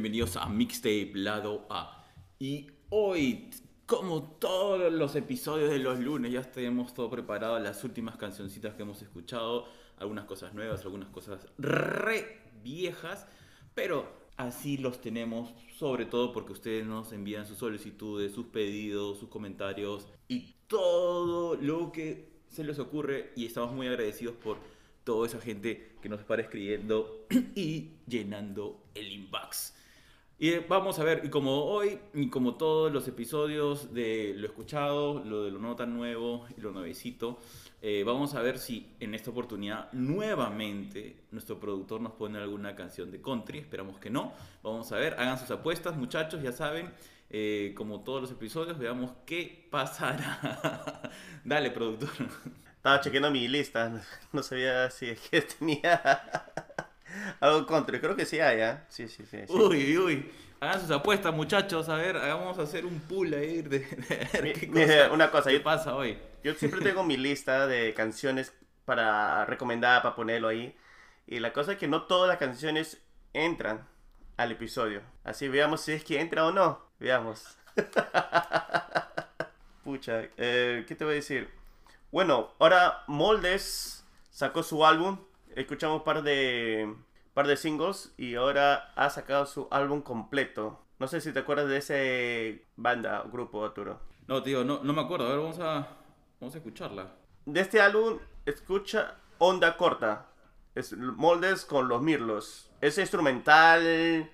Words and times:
bienvenidos 0.00 0.36
a 0.36 0.46
Mixtape 0.46 1.10
Lado 1.14 1.66
A. 1.68 2.06
Y 2.38 2.68
hoy, 2.88 3.50
como 3.84 4.22
todos 4.38 4.92
los 4.92 5.16
episodios 5.16 5.70
de 5.70 5.80
los 5.80 5.98
lunes, 5.98 6.30
ya 6.30 6.40
tenemos 6.42 6.94
todo 6.94 7.10
preparado, 7.10 7.58
las 7.58 7.82
últimas 7.82 8.16
cancioncitas 8.16 8.74
que 8.76 8.82
hemos 8.82 9.02
escuchado, 9.02 9.66
algunas 9.96 10.24
cosas 10.26 10.54
nuevas, 10.54 10.82
algunas 10.82 11.08
cosas 11.08 11.48
re 11.58 12.42
viejas, 12.62 13.26
pero 13.74 14.08
así 14.36 14.76
los 14.76 15.00
tenemos, 15.00 15.52
sobre 15.76 16.06
todo 16.06 16.32
porque 16.32 16.52
ustedes 16.52 16.86
nos 16.86 17.10
envían 17.10 17.44
sus 17.44 17.58
solicitudes, 17.58 18.30
sus 18.30 18.46
pedidos, 18.46 19.18
sus 19.18 19.28
comentarios 19.28 20.06
y 20.28 20.54
todo 20.68 21.56
lo 21.56 21.90
que 21.90 22.28
se 22.46 22.62
les 22.62 22.78
ocurre 22.78 23.32
y 23.34 23.46
estamos 23.46 23.72
muy 23.72 23.88
agradecidos 23.88 24.36
por 24.36 24.58
toda 25.02 25.26
esa 25.26 25.40
gente 25.40 25.96
que 26.00 26.08
nos 26.08 26.20
para 26.20 26.42
escribiendo 26.42 27.26
y 27.56 27.94
llenando 28.06 28.80
el 28.94 29.10
inbox. 29.10 29.74
Y 30.40 30.56
vamos 30.68 31.00
a 31.00 31.04
ver, 31.04 31.22
y 31.24 31.30
como 31.30 31.64
hoy, 31.64 31.98
y 32.14 32.28
como 32.30 32.54
todos 32.54 32.92
los 32.92 33.08
episodios 33.08 33.92
de 33.92 34.34
lo 34.36 34.46
escuchado, 34.46 35.24
lo 35.24 35.42
de 35.42 35.50
lo 35.50 35.58
no 35.58 35.74
tan 35.74 35.96
nuevo 35.96 36.46
y 36.56 36.60
lo 36.60 36.70
nuevecito, 36.70 37.40
eh, 37.82 38.04
vamos 38.06 38.34
a 38.34 38.42
ver 38.42 38.58
si 38.58 38.94
en 39.00 39.14
esta 39.14 39.30
oportunidad 39.30 39.92
nuevamente 39.92 41.24
nuestro 41.32 41.58
productor 41.58 42.00
nos 42.00 42.12
pone 42.12 42.38
alguna 42.38 42.76
canción 42.76 43.10
de 43.10 43.20
country. 43.20 43.58
Esperamos 43.58 43.98
que 43.98 44.10
no. 44.10 44.32
Vamos 44.62 44.92
a 44.92 44.96
ver, 44.96 45.14
hagan 45.14 45.38
sus 45.40 45.50
apuestas, 45.50 45.96
muchachos, 45.96 46.40
ya 46.42 46.52
saben. 46.52 46.92
eh, 47.30 47.74
como 47.76 48.00
todos 48.04 48.22
los 48.22 48.30
episodios, 48.30 48.78
veamos 48.78 49.12
qué 49.26 49.66
pasará. 49.70 51.02
Dale, 51.44 51.70
productor. 51.72 52.10
Estaba 52.76 53.00
chequeando 53.00 53.30
mi 53.30 53.48
lista, 53.48 54.00
no 54.32 54.42
sabía 54.42 54.88
si 54.90 55.06
es 55.06 55.20
que 55.28 55.42
tenía 55.42 56.00
algo 57.40 57.66
contra. 57.66 58.00
Creo 58.00 58.16
que 58.16 58.26
sí 58.26 58.40
hay, 58.40 58.60
¿ah? 58.60 58.84
Sí, 58.88 59.08
sí, 59.08 59.24
sí. 59.30 59.38
sí. 59.46 59.52
Uy, 59.52 59.96
uy. 59.98 60.32
Hagan 60.60 60.80
sus 60.80 60.90
apuestas, 60.90 61.32
muchachos. 61.32 61.88
A 61.88 61.94
ver, 61.96 62.14
vamos 62.16 62.58
a 62.58 62.62
hacer 62.62 62.84
un 62.84 62.98
pool 63.00 63.32
ahí 63.34 63.62
de, 63.62 63.78
de 63.80 64.28
ver 64.32 64.42
Mi- 64.42 64.52
qué, 64.52 64.68
cosa- 64.68 65.12
una 65.12 65.30
cosa, 65.30 65.50
qué 65.50 65.58
yo- 65.58 65.62
pasa 65.62 65.94
hoy. 65.94 66.18
Yo 66.42 66.54
siempre 66.54 66.80
tengo 66.80 67.02
mi 67.04 67.16
lista 67.16 67.66
de 67.66 67.94
canciones 67.94 68.52
para 68.84 69.44
recomendar, 69.44 70.02
para 70.02 70.14
ponerlo 70.16 70.48
ahí. 70.48 70.74
Y 71.26 71.40
la 71.40 71.52
cosa 71.52 71.72
es 71.72 71.78
que 71.78 71.88
no 71.88 72.04
todas 72.04 72.28
las 72.28 72.38
canciones 72.38 72.98
entran 73.34 73.86
al 74.36 74.52
episodio. 74.52 75.02
Así 75.24 75.48
veamos 75.48 75.82
si 75.82 75.92
es 75.92 76.04
que 76.04 76.20
entra 76.20 76.46
o 76.46 76.52
no. 76.52 76.80
Veamos. 76.98 77.56
Pucha, 79.84 80.24
eh, 80.36 80.84
¿qué 80.86 80.94
te 80.94 81.04
voy 81.04 81.12
a 81.12 81.16
decir? 81.16 81.48
Bueno, 82.10 82.52
ahora 82.58 83.04
Moldes 83.06 84.04
sacó 84.30 84.62
su 84.62 84.84
álbum. 84.84 85.18
Escuchamos 85.54 85.98
un 85.98 86.04
par 86.04 86.22
de, 86.22 86.94
par 87.38 87.46
de 87.46 87.56
singles 87.56 88.12
y 88.16 88.34
ahora 88.34 88.90
ha 88.96 89.10
sacado 89.10 89.46
su 89.46 89.68
álbum 89.70 90.02
completo. 90.02 90.84
No 90.98 91.06
sé 91.06 91.20
si 91.20 91.32
te 91.32 91.38
acuerdas 91.38 91.68
de 91.68 91.76
ese 91.76 92.66
banda, 92.74 93.22
grupo, 93.30 93.64
Arturo. 93.64 94.00
No, 94.26 94.42
tío, 94.42 94.64
no, 94.64 94.80
no 94.82 94.92
me 94.92 95.02
acuerdo. 95.02 95.26
A 95.26 95.28
ver, 95.28 95.38
vamos 95.38 95.60
a, 95.60 95.86
vamos 96.40 96.52
a 96.56 96.58
escucharla. 96.58 97.12
De 97.46 97.60
este 97.60 97.80
álbum, 97.80 98.18
escucha 98.44 99.18
Onda 99.38 99.76
Corta. 99.76 100.26
Es 100.74 100.96
Moldes 100.96 101.64
con 101.64 101.86
los 101.86 102.02
Mirlos. 102.02 102.72
Es 102.80 102.98
instrumental, 102.98 104.28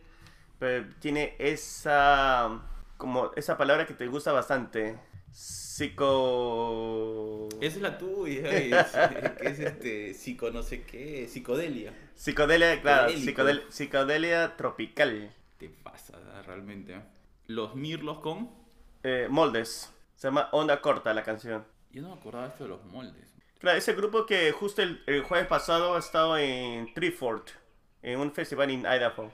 pero 0.59 0.87
tiene 0.99 1.37
esa 1.39 2.59
como 2.97 3.33
esa 3.37 3.59
palabra 3.59 3.85
que 3.85 3.93
te 3.93 4.07
gusta 4.07 4.33
bastante. 4.33 4.99
Psico 5.35 7.49
Esa 7.61 7.77
es 7.77 7.83
la 7.83 7.99
tuya, 7.99 8.49
es, 8.51 8.87
que 8.93 9.35
es 9.49 9.59
este, 9.59 10.15
psico 10.15 10.51
no 10.51 10.63
sé 10.63 10.83
qué, 10.85 11.27
psicodelia. 11.29 11.93
Psicodelia, 12.15 12.81
claro, 12.81 13.11
psicodel- 13.13 13.65
psicodelia 13.69 14.57
tropical. 14.57 15.35
Te 15.59 15.69
pasa 15.69 16.17
realmente. 16.47 16.95
¿eh? 16.95 17.01
Los 17.49 17.75
Mirlos 17.75 18.21
con... 18.21 18.51
Eh, 19.03 19.27
Moldes. 19.29 19.93
Se 20.15 20.29
llama 20.29 20.49
Onda 20.53 20.81
Corta 20.81 21.13
la 21.13 21.25
canción. 21.25 21.65
Yo 21.91 22.03
no 22.03 22.15
me 22.15 22.21
acordaba 22.21 22.47
esto 22.47 22.65
de 22.65 22.71
los 22.71 22.85
moldes. 22.85 23.25
Claro, 23.59 23.77
ese 23.79 23.95
grupo 23.95 24.27
que 24.27 24.53
justo 24.53 24.83
el, 24.83 25.03
el 25.07 25.23
jueves 25.23 25.47
pasado 25.49 25.97
ha 25.97 25.99
estado 25.99 26.39
en 26.39 26.93
Treefort, 26.95 27.49
en 28.03 28.21
un 28.21 28.33
festival 28.33 28.71
en 28.71 28.81
Idaho. 28.81 29.33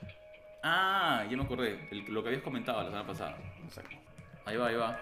Ah, 0.62 1.26
ya 1.30 1.36
me 1.36 1.44
acordé. 1.44 1.86
el- 1.90 2.06
lo 2.06 2.22
que 2.22 2.30
habías 2.30 2.42
comentado 2.42 2.78
la 2.80 2.86
semana 2.86 3.06
pasada. 3.06 3.36
Ahí 4.46 4.56
va, 4.56 4.68
ahí 4.68 4.76
va. 4.76 4.98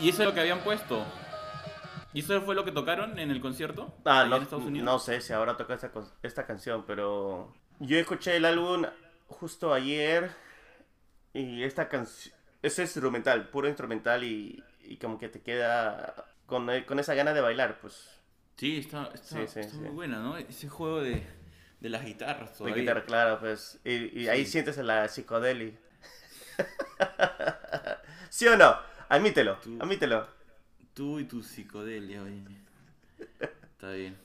¿Y 0.00 0.08
eso 0.10 0.22
es 0.22 0.28
lo 0.28 0.34
que 0.34 0.40
habían 0.40 0.60
puesto? 0.60 1.04
¿Y 2.12 2.20
eso 2.20 2.40
fue 2.42 2.54
lo 2.54 2.64
que 2.64 2.72
tocaron 2.72 3.18
en 3.18 3.30
el 3.30 3.40
concierto? 3.40 3.94
Ah, 4.04 4.24
no, 4.28 4.36
en 4.36 4.42
Estados 4.42 4.64
Unidos? 4.64 4.84
no 4.86 4.98
sé 4.98 5.20
si 5.20 5.32
ahora 5.32 5.56
toca 5.56 5.74
esta, 5.74 5.90
esta 6.22 6.46
canción, 6.46 6.84
pero 6.86 7.52
yo 7.80 7.98
escuché 7.98 8.36
el 8.36 8.44
álbum 8.44 8.86
justo 9.26 9.72
ayer 9.74 10.30
y 11.32 11.62
esta 11.62 11.88
canción 11.88 12.34
es 12.62 12.78
instrumental, 12.78 13.48
puro 13.50 13.68
instrumental 13.68 14.24
y, 14.24 14.64
y 14.80 14.96
como 14.96 15.18
que 15.18 15.28
te 15.28 15.42
queda 15.42 16.14
con, 16.46 16.68
con 16.86 16.98
esa 16.98 17.14
gana 17.14 17.32
de 17.34 17.40
bailar, 17.40 17.78
pues. 17.80 18.10
Sí, 18.56 18.78
está, 18.78 19.10
está, 19.14 19.46
Sí, 19.46 19.46
sí, 19.46 19.60
está 19.60 19.76
sí. 19.76 19.76
muy 19.76 19.90
buena, 19.90 20.18
¿no? 20.18 20.36
Ese 20.36 20.68
juego 20.68 21.00
de, 21.00 21.22
de 21.80 21.88
las 21.88 22.04
guitarras 22.04 22.50
De 22.52 22.56
todavía. 22.58 22.76
guitarra, 22.82 23.04
claro, 23.04 23.38
pues. 23.38 23.78
Y, 23.84 24.22
y 24.22 24.28
ahí 24.28 24.44
sientes 24.46 24.76
la 24.78 25.06
psicodelia. 25.08 25.74
¿Sí 28.30 28.46
o 28.48 28.56
no? 28.56 28.76
Admítelo, 29.08 29.56
Tú- 29.56 29.78
admítelo. 29.80 30.26
Tú 30.94 31.18
y 31.20 31.24
tu 31.24 31.42
psicodelia, 31.42 32.22
oye. 32.22 32.42
Está 33.40 33.90
bien. 33.92 34.16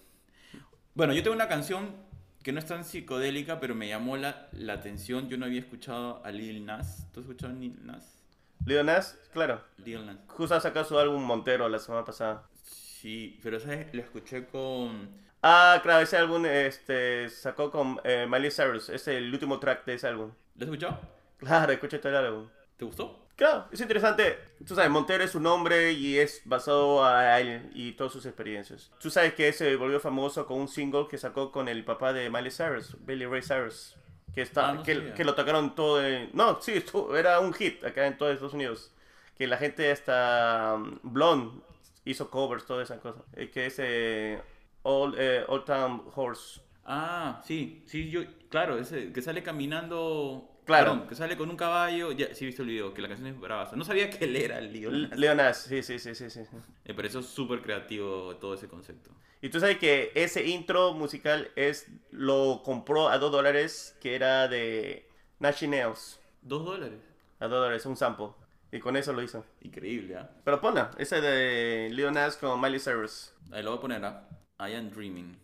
Bueno, 0.95 1.13
yo 1.13 1.21
tengo 1.23 1.35
una 1.35 1.47
canción 1.47 1.95
que 2.43 2.51
no 2.51 2.59
es 2.59 2.65
tan 2.65 2.83
psicodélica, 2.83 3.59
pero 3.59 3.75
me 3.75 3.87
llamó 3.87 4.17
la, 4.17 4.49
la 4.51 4.73
atención. 4.73 5.29
Yo 5.29 5.37
no 5.37 5.45
había 5.45 5.59
escuchado 5.59 6.21
a 6.25 6.31
Lil 6.31 6.65
Nas. 6.65 7.07
¿Tú 7.13 7.19
has 7.19 7.25
escuchado 7.25 7.53
a 7.53 7.55
Lil 7.55 7.85
Nas? 7.85 8.19
Lil 8.65 8.85
Nas, 8.85 9.17
claro. 9.31 9.61
Lil 9.77 10.05
Nas. 10.05 10.17
Justo 10.27 10.59
sacado 10.59 10.85
su 10.85 10.97
álbum 10.97 11.23
Montero 11.23 11.69
la 11.69 11.79
semana 11.79 12.03
pasada. 12.05 12.43
Sí, 12.63 13.39
pero 13.43 13.59
¿sabes? 13.59 13.93
Lo 13.93 14.01
escuché 14.01 14.45
con... 14.47 15.09
Ah, 15.41 15.79
claro, 15.83 16.01
ese 16.03 16.17
álbum 16.17 16.45
este, 16.45 17.29
sacó 17.29 17.69
con 17.69 17.99
eh, 18.03 18.25
Miley 18.29 18.49
Cyrus. 18.51 18.89
Es 18.89 19.07
el 19.07 19.31
último 19.31 19.59
track 19.59 19.85
de 19.85 19.95
ese 19.95 20.07
álbum. 20.07 20.31
¿Lo 20.55 20.63
has 20.65 20.71
escuchado? 20.71 20.99
Claro, 21.37 21.71
escuché 21.73 21.99
todo 21.99 22.09
el 22.17 22.25
álbum. 22.25 22.47
¿Te 22.77 22.85
gustó? 22.85 23.27
Claro, 23.35 23.67
es 23.71 23.81
interesante. 23.81 24.37
Tú 24.65 24.75
sabes, 24.75 24.91
Montero 24.91 25.23
es 25.23 25.31
su 25.31 25.39
nombre 25.39 25.91
y 25.91 26.17
es 26.17 26.41
basado 26.45 27.03
a 27.03 27.39
él 27.39 27.71
y 27.73 27.93
todas 27.93 28.13
sus 28.13 28.25
experiencias. 28.25 28.91
Tú 28.99 29.09
sabes 29.09 29.33
que 29.33 29.51
se 29.53 29.75
volvió 29.75 29.99
famoso 29.99 30.45
con 30.45 30.59
un 30.59 30.67
single 30.67 31.07
que 31.09 31.17
sacó 31.17 31.51
con 31.51 31.67
el 31.67 31.83
papá 31.83 32.13
de 32.13 32.29
Miley 32.29 32.51
Cyrus, 32.51 32.95
Billy 33.05 33.25
Ray 33.25 33.41
Cyrus. 33.41 33.95
Que, 34.33 34.41
está, 34.41 34.69
Ah, 34.69 34.73
no 34.73 34.83
que, 34.83 35.13
que 35.13 35.23
lo 35.23 35.35
tocaron 35.35 35.75
todo 35.75 36.03
en... 36.03 36.29
No, 36.33 36.59
sí, 36.61 36.83
era 37.15 37.39
un 37.39 37.53
hit 37.53 37.83
acá 37.83 38.07
en 38.07 38.17
todos 38.17 38.33
Estados 38.33 38.53
Unidos. 38.53 38.91
Que 39.37 39.47
la 39.47 39.57
gente 39.57 39.91
hasta 39.91 40.75
um, 40.75 40.99
Blonde 41.03 41.61
hizo 42.05 42.29
covers, 42.29 42.65
toda 42.65 42.83
esa 42.83 42.99
cosa. 42.99 43.21
Eh, 43.33 43.49
que 43.49 43.67
es 43.67 43.75
eh, 43.79 44.41
Old, 44.83 45.15
eh, 45.17 45.43
Old 45.47 45.65
Town 45.65 46.03
Horse. 46.15 46.61
Ah, 46.85 47.41
sí, 47.45 47.83
sí, 47.87 48.09
yo, 48.09 48.21
claro, 48.49 48.77
ese 48.77 49.13
que 49.13 49.21
sale 49.21 49.41
caminando, 49.41 50.49
Claro. 50.65 50.91
perdón, 50.91 51.07
que 51.09 51.15
sale 51.15 51.35
con 51.37 51.49
un 51.49 51.57
caballo, 51.57 52.11
ya, 52.13 52.33
sí 52.33 52.45
he 52.45 52.47
visto 52.47 52.61
el 52.61 52.69
video, 52.69 52.93
que 52.93 53.01
la 53.01 53.07
canción 53.09 53.27
es 53.27 53.39
bravaza. 53.39 53.75
No 53.75 53.83
sabía 53.83 54.09
que 54.09 54.23
él 54.25 54.35
era 54.35 54.59
el 54.59 54.71
lío. 54.71 54.89
L- 54.89 55.09
Leonas, 55.15 55.57
sí, 55.63 55.83
sí, 55.83 55.99
sí, 55.99 56.15
sí, 56.15 56.29
sí. 56.29 56.39
Me 56.85 56.93
pareció 56.93 57.21
súper 57.21 57.61
creativo 57.61 58.35
todo 58.37 58.53
ese 58.53 58.67
concepto. 58.67 59.11
Y 59.41 59.49
tú 59.49 59.59
sabes 59.59 59.77
que 59.77 60.11
ese 60.15 60.45
intro 60.45 60.93
musical 60.93 61.51
es 61.57 61.87
lo 62.11 62.61
compró 62.63 63.09
a 63.09 63.17
2 63.17 63.31
dólares, 63.31 63.97
que 63.99 64.15
era 64.15 64.47
de 64.47 65.09
Nine 65.39 65.77
Nails. 65.77 66.19
Dos 66.41 66.63
dólares. 66.63 66.99
A 67.39 67.47
2 67.47 67.51
dólares, 67.59 67.85
un 67.85 67.97
sample. 67.97 68.27
Y 68.71 68.79
con 68.79 68.95
eso 68.95 69.11
lo 69.11 69.21
hizo. 69.21 69.45
Increíble, 69.61 70.15
¿ah? 70.15 70.29
Pero 70.45 70.61
ponla, 70.61 70.91
ese 70.97 71.19
de 71.21 71.89
Lil 71.91 72.11
Nas 72.13 72.37
con 72.37 72.59
Miley 72.61 72.79
Cyrus. 72.79 73.33
Ahí 73.51 73.61
lo 73.63 73.71
voy 73.71 73.77
a 73.79 73.81
poner, 73.81 74.05
¿ah? 74.05 74.27
I 74.59 74.73
am 74.75 74.89
dreaming. 74.89 75.37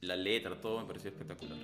La 0.00 0.16
letra, 0.16 0.58
todo 0.60 0.80
me 0.80 0.86
pareció 0.86 1.10
espectacular. 1.10 1.58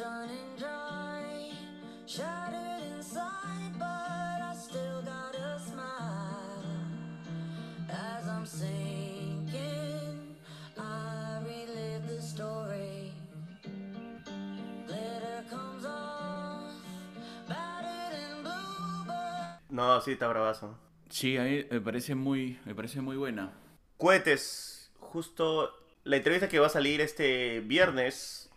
Running 0.00 0.56
dry, 0.56 1.52
shattered 2.06 2.82
inside, 2.96 3.72
but 3.78 3.86
I 3.86 4.54
still 4.56 5.02
got 5.02 5.34
a 5.34 5.58
smile. 5.60 6.64
As 7.88 8.26
I'm 8.28 8.46
sinking, 8.46 10.36
I 10.78 11.40
relive 11.44 12.06
the 12.08 12.22
story. 12.22 13.12
Glitter 14.86 15.44
comes 15.50 15.84
off, 15.84 16.72
battered 17.48 18.14
and 18.14 18.42
blue, 18.42 19.04
but 19.06 19.60
No, 19.70 20.00
sí, 20.00 20.12
está 20.12 20.28
bravazo. 20.28 20.78
Sí, 21.10 21.36
a 21.36 21.42
mí 21.42 21.64
me 21.70 21.80
parece 21.80 22.14
muy, 22.14 22.58
me 22.64 22.74
parece 22.74 23.00
muy 23.00 23.16
buena. 23.16 23.52
Cohetes, 23.98 24.90
justo 24.98 25.70
la 26.04 26.16
entrevista 26.16 26.48
que 26.48 26.58
va 26.58 26.68
a 26.68 26.70
salir 26.70 27.00
este 27.00 27.60
viernes 27.60 28.49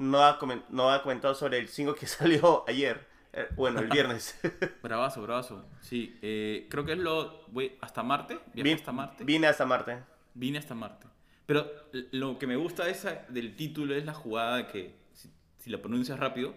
no 0.00 0.24
ha, 0.24 0.38
no 0.70 0.90
ha 0.90 1.02
comentado 1.02 1.34
sobre 1.34 1.58
el 1.58 1.68
single 1.68 1.94
que 1.94 2.06
salió 2.18 2.64
ayer. 2.68 3.08
Eh, 3.32 3.46
bueno, 3.54 3.78
el 3.80 3.88
viernes. 3.88 4.38
Bravazo, 4.82 5.22
bravazo. 5.22 5.64
Sí, 5.80 6.18
eh, 6.20 6.66
creo 6.68 6.84
que 6.84 6.92
es 6.92 6.98
lo... 6.98 7.44
Voy 7.48 7.78
hasta 7.80 8.02
Marte. 8.02 8.40
Viajé 8.52 8.70
Vin- 8.70 8.76
hasta 8.76 8.92
Marte. 8.92 9.24
Vine 9.24 9.46
hasta 9.46 9.64
Marte. 9.66 9.98
Vine 10.34 10.58
hasta 10.58 10.74
Marte. 10.74 11.06
Pero 11.46 11.70
lo 12.12 12.38
que 12.38 12.46
me 12.46 12.56
gusta 12.56 12.84
de 12.84 12.92
esa, 12.92 13.24
del 13.28 13.54
título 13.56 13.94
es 13.94 14.04
la 14.04 14.14
jugada 14.14 14.66
que, 14.68 14.96
si, 15.12 15.30
si 15.58 15.70
la 15.70 15.78
pronuncias 15.78 16.18
rápido, 16.18 16.54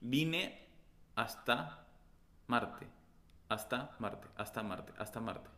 vine 0.00 0.66
hasta 1.14 1.86
Marte. 2.46 2.86
Hasta 3.48 3.90
Marte, 3.98 4.28
hasta 4.36 4.62
Marte, 4.62 4.92
hasta 4.98 5.20
Marte. 5.20 5.50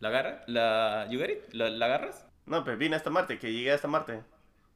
¿La 0.00 0.08
agarras? 0.08 0.42
¿La, 0.46 1.08
you? 1.10 1.20
¿La, 1.52 1.70
la 1.70 1.86
agarras? 1.86 2.26
No, 2.46 2.64
pues 2.64 2.78
vine 2.78 2.96
hasta 2.96 3.10
Marte, 3.10 3.38
que 3.38 3.52
llegué 3.52 3.72
hasta 3.72 3.88
Marte. 3.88 4.22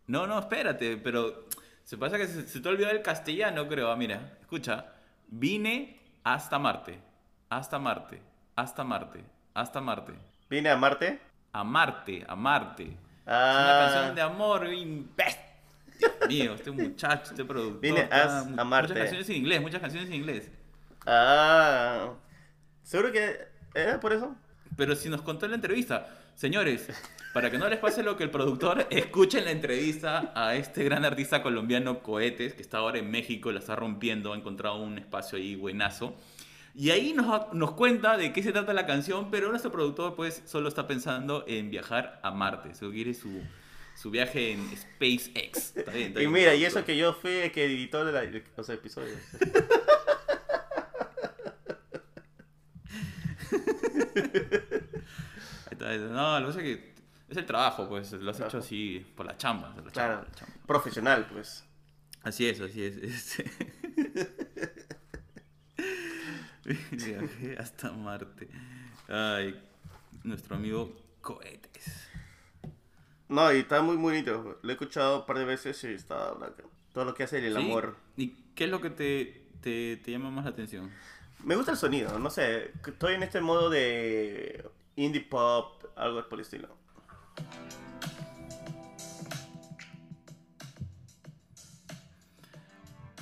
No, 0.07 0.27
no, 0.27 0.39
espérate, 0.41 0.97
pero 0.97 1.47
se 1.85 1.97
pasa 1.99 2.17
que 2.19 2.27
se, 2.27 2.47
se 2.47 2.61
te 2.61 2.69
olvidó 2.69 2.91
el 2.91 3.03
castellano, 3.03 3.67
creo. 3.69 3.91
Ah, 3.91 3.97
mira, 3.97 4.37
escucha. 4.41 4.87
Vine 5.29 6.01
hasta 6.25 6.59
Marte, 6.59 6.99
hasta 7.49 7.79
Marte, 7.79 8.21
hasta 8.57 8.85
Marte, 8.85 9.25
hasta 9.55 9.81
Marte. 9.81 10.13
Vine 10.49 10.71
a 10.71 10.77
Marte. 10.77 11.21
A 11.53 11.65
Marte, 11.65 12.25
a 12.29 12.37
Marte. 12.37 12.85
Es 12.85 12.97
Ah. 13.27 13.63
una 13.65 13.93
canción 13.93 14.15
de 14.15 14.23
amor, 14.23 14.67
imbécil. 14.73 15.41
Dios 15.99 16.13
mío, 16.29 16.55
este 16.55 16.71
muchacho, 16.71 17.31
este 17.33 17.45
productor. 17.45 17.81
Vine 17.81 18.09
a- 18.11 18.41
a 18.41 18.65
Marte. 18.65 18.89
Muchas 18.93 18.99
canciones 19.05 19.29
en 19.31 19.37
inglés, 19.37 19.61
muchas 19.61 19.81
canciones 19.81 20.09
en 20.09 20.15
inglés. 20.17 20.51
Ah. 21.07 22.15
¿Seguro 22.83 23.13
que 23.13 23.37
era 23.75 24.01
por 24.01 24.13
eso? 24.13 24.35
Pero 24.77 24.97
si 24.97 25.09
nos 25.09 25.23
contó 25.23 25.45
en 25.45 25.53
la 25.53 25.57
entrevista, 25.57 26.09
señores, 26.45 26.89
para 27.35 27.51
que 27.51 27.59
no 27.59 27.69
les 27.69 27.79
pase 27.79 28.03
lo 28.03 28.17
que 28.17 28.25
el 28.25 28.31
productor, 28.31 28.87
escuchen 28.89 29.45
la 29.45 29.51
entrevista 29.51 30.33
a 30.35 30.55
este 30.57 30.83
gran 30.85 31.05
artista 31.05 31.43
colombiano 31.43 32.03
Cohetes, 32.03 32.55
que 32.55 32.63
está 32.63 32.79
ahora 32.79 32.99
en 32.99 33.11
México, 33.11 33.53
la 33.53 33.59
está 33.59 33.77
rompiendo, 33.77 34.33
ha 34.33 34.37
encontrado 34.39 34.77
un 34.83 34.97
espacio 34.99 35.37
ahí 35.37 35.55
buenazo. 35.55 36.17
Y 36.75 36.91
ahí 36.91 37.13
nos, 37.13 37.53
nos 37.53 37.73
cuenta 37.73 38.17
de 38.17 38.33
qué 38.33 38.43
se 38.43 38.53
trata 38.53 38.73
la 38.73 38.87
canción, 38.87 39.31
pero 39.31 39.51
nuestro 39.51 39.71
productor 39.71 40.15
pues 40.17 40.43
solo 40.47 40.69
está 40.69 40.87
pensando 40.87 41.45
en 41.47 41.71
viajar 41.71 42.19
a 42.23 42.31
Marte, 42.31 42.75
solo 42.75 42.93
quiere 42.93 43.13
su, 43.13 43.43
su 43.95 44.11
viaje 44.11 44.53
en 44.53 44.61
SpaceX. 44.75 45.77
Está 45.77 45.91
bien, 45.93 46.09
está 46.09 46.23
Y 46.23 46.27
mira, 46.27 46.55
y 46.55 46.65
eso 46.65 46.83
que 46.87 46.97
yo 46.97 47.13
fui 47.13 47.33
el 47.33 47.53
que 47.53 47.67
editó 47.67 48.03
la- 48.05 48.25
los 48.57 48.69
episodios. 48.71 49.19
Ahí 55.71 55.73
está, 55.73 55.80
ahí 55.80 55.80
está. 55.80 55.80
No, 55.99 56.41
lo 56.41 56.47
que 56.47 56.53
pasa 56.53 56.61
es 56.61 56.77
que 56.77 56.95
es 57.29 57.37
el 57.37 57.47
trabajo, 57.47 57.89
pues 57.89 58.13
lo 58.13 58.31
has 58.31 58.41
hecho 58.41 58.59
así 58.59 59.05
por 59.17 59.27
la 59.27 59.37
chamba. 59.37 59.75
por 59.75 59.85
la 59.87 59.93
chamba, 59.93 59.93
Claro, 59.93 60.19
por 60.21 60.29
la 60.29 60.35
chamba. 60.35 60.55
profesional, 60.67 61.29
pues. 61.33 61.65
Así 62.23 62.47
es, 62.49 62.61
así 62.61 62.83
es. 62.85 62.97
este. 62.97 63.51
Viajé 66.91 67.57
hasta 67.59 67.91
Marte. 67.93 68.49
Ay, 69.09 69.61
nuestro 70.25 70.57
amigo 70.57 70.95
Cohetes. 71.21 72.09
No, 73.29 73.53
y 73.53 73.59
está 73.61 73.81
muy 73.83 73.97
bonito. 73.97 74.59
Lo 74.63 74.69
he 74.69 74.73
escuchado 74.73 75.21
un 75.21 75.27
par 75.27 75.39
de 75.39 75.45
veces 75.45 75.83
y 75.85 75.89
está 75.89 76.35
todo 76.93 77.05
lo 77.05 77.15
que 77.15 77.23
hace 77.25 77.39
el 77.47 77.55
¿Sí? 77.55 77.59
amor. 77.59 77.97
¿Y 78.17 78.29
qué 78.55 78.65
es 78.65 78.71
lo 78.71 78.81
que 78.81 78.91
te, 78.91 79.47
te, 79.61 79.97
te 79.97 80.11
llama 80.11 80.31
más 80.31 80.45
la 80.45 80.51
atención? 80.51 80.91
Me 81.45 81.57
gusta 81.57 81.73
el 81.73 81.79
sonido, 81.79 82.19
no 82.19 82.29
sé. 82.29 82.73
Estoy 82.87 83.15
en 83.15 83.23
este 83.23 83.41
modo 83.41 83.71
de 83.71 84.69
indie 85.01 85.23
pop, 85.23 85.85
algo 85.97 86.23
por 86.29 86.39
el 86.39 86.43
estilo. 86.45 86.69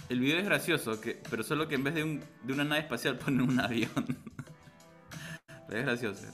El 0.09 0.21
video 0.21 0.39
es 0.39 0.45
gracioso, 0.47 1.01
que, 1.01 1.21
pero 1.29 1.43
solo 1.43 1.69
que 1.69 1.75
en 1.75 1.85
vez 1.85 1.95
de, 1.95 2.03
un- 2.03 2.25
de 2.43 2.53
una 2.53 2.65
nave 2.65 2.81
espacial 2.83 3.19
ponen 3.25 3.43
un 3.43 3.61
avión. 3.61 4.19
es 5.71 5.85
gracioso. 5.85 6.27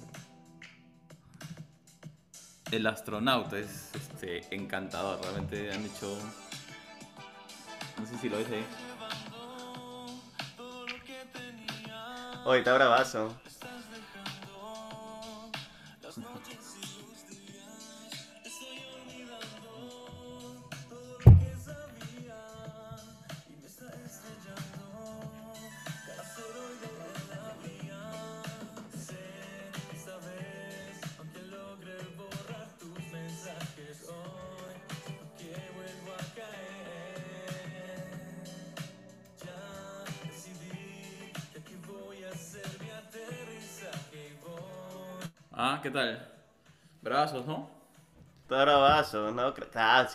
El 2.70 2.87
astronauta 2.87 3.58
es 3.58 3.91
este, 3.94 4.55
encantador, 4.55 5.20
realmente 5.23 5.73
han 5.73 5.85
hecho... 5.85 6.17
No 7.98 8.06
sé 8.06 8.19
si 8.19 8.29
lo 8.29 8.39
ves 8.39 8.48
ahí. 8.51 8.67
Oye, 12.44 12.58
está 12.58 12.74
bravazo. 12.74 13.41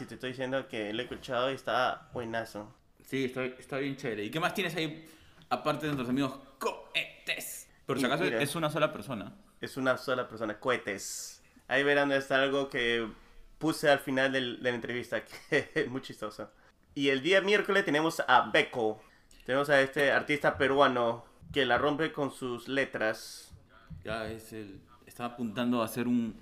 Te 0.09 0.15
estoy 0.15 0.31
diciendo 0.31 0.67
que 0.67 0.91
lo 0.93 0.99
he 1.01 1.03
escuchado 1.03 1.51
y 1.51 1.55
está 1.55 2.09
buenazo. 2.13 2.73
Sí, 3.05 3.25
está, 3.25 3.45
está 3.45 3.77
bien 3.77 3.95
chévere. 3.95 4.25
¿Y 4.25 4.29
qué 4.31 4.39
más 4.39 4.53
tienes 4.53 4.75
ahí 4.75 5.07
aparte 5.49 5.85
de 5.85 5.93
nuestros 5.93 6.09
amigos 6.09 6.37
cohetes? 6.59 7.69
Por 7.85 7.97
si 7.99 8.05
acaso 8.05 8.23
mira. 8.25 8.41
es 8.41 8.55
una 8.55 8.69
sola 8.69 8.91
persona. 8.93 9.33
Es 9.61 9.77
una 9.77 9.97
sola 9.97 10.27
persona, 10.27 10.59
cohetes. 10.59 11.41
Ahí 11.67 11.83
verán 11.83 12.11
está 12.11 12.41
algo 12.41 12.69
que 12.69 13.07
puse 13.57 13.89
al 13.89 13.99
final 13.99 14.31
del- 14.31 14.61
de 14.61 14.69
la 14.71 14.75
entrevista, 14.75 15.23
que 15.49 15.69
es 15.73 15.87
muy 15.89 16.01
chistoso. 16.01 16.51
Y 16.95 17.09
el 17.09 17.21
día 17.21 17.41
miércoles 17.41 17.85
tenemos 17.85 18.21
a 18.27 18.49
Beco. 18.51 19.01
Tenemos 19.45 19.69
a 19.69 19.81
este 19.81 20.11
artista 20.11 20.57
peruano 20.57 21.25
que 21.53 21.65
la 21.65 21.77
rompe 21.77 22.11
con 22.11 22.31
sus 22.31 22.67
letras. 22.67 23.51
Ya 24.03 24.27
es 24.29 24.53
el. 24.53 24.81
Está 25.07 25.25
apuntando 25.25 25.81
a 25.81 25.87
ser 25.87 26.07
un 26.07 26.35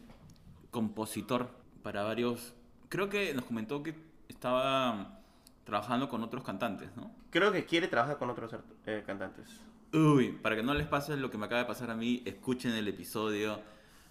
compositor 0.71 1.49
para 1.83 2.03
varios. 2.03 2.53
Creo 2.89 3.09
que 3.09 3.33
nos 3.33 3.45
comentó 3.45 3.83
que 3.83 3.95
estaba 4.29 5.19
trabajando 5.65 6.07
con 6.07 6.23
otros 6.23 6.43
cantantes, 6.43 6.89
¿no? 6.95 7.11
Creo 7.29 7.51
que 7.51 7.65
quiere 7.65 7.87
trabajar 7.87 8.17
con 8.17 8.29
otros 8.29 8.55
eh, 8.85 9.03
cantantes. 9.05 9.45
Uy, 9.93 10.31
para 10.41 10.55
que 10.55 10.63
no 10.63 10.73
les 10.73 10.87
pase 10.87 11.15
lo 11.17 11.29
que 11.29 11.37
me 11.37 11.45
acaba 11.45 11.61
de 11.61 11.67
pasar 11.67 11.91
a 11.91 11.95
mí, 11.95 12.21
escuchen 12.25 12.71
el 12.71 12.87
episodio 12.87 13.59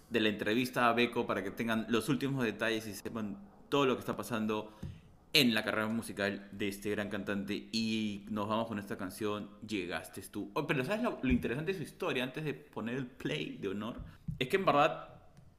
de 0.09 0.19
la 0.19 0.29
entrevista 0.29 0.89
a 0.89 0.93
Beco 0.93 1.25
para 1.25 1.43
que 1.43 1.51
tengan 1.51 1.85
los 1.89 2.09
últimos 2.09 2.43
detalles 2.43 2.87
y 2.87 2.93
sepan 2.93 3.37
todo 3.69 3.85
lo 3.85 3.95
que 3.95 4.01
está 4.01 4.15
pasando 4.15 4.71
en 5.33 5.53
la 5.53 5.63
carrera 5.63 5.87
musical 5.87 6.47
de 6.51 6.67
este 6.67 6.91
gran 6.91 7.09
cantante. 7.09 7.67
Y 7.71 8.25
nos 8.29 8.47
vamos 8.47 8.67
con 8.67 8.79
esta 8.79 8.97
canción, 8.97 9.49
Llegaste 9.67 10.21
tú. 10.21 10.51
Oh, 10.53 10.67
pero 10.67 10.83
¿sabes 10.85 11.01
lo, 11.01 11.19
lo 11.21 11.31
interesante 11.31 11.73
de 11.73 11.77
su 11.77 11.83
historia 11.83 12.23
antes 12.23 12.43
de 12.43 12.53
poner 12.53 12.95
el 12.95 13.07
play 13.07 13.57
de 13.57 13.67
honor? 13.67 13.97
Es 14.39 14.47
que 14.47 14.57
en 14.57 14.65
verdad, 14.65 15.09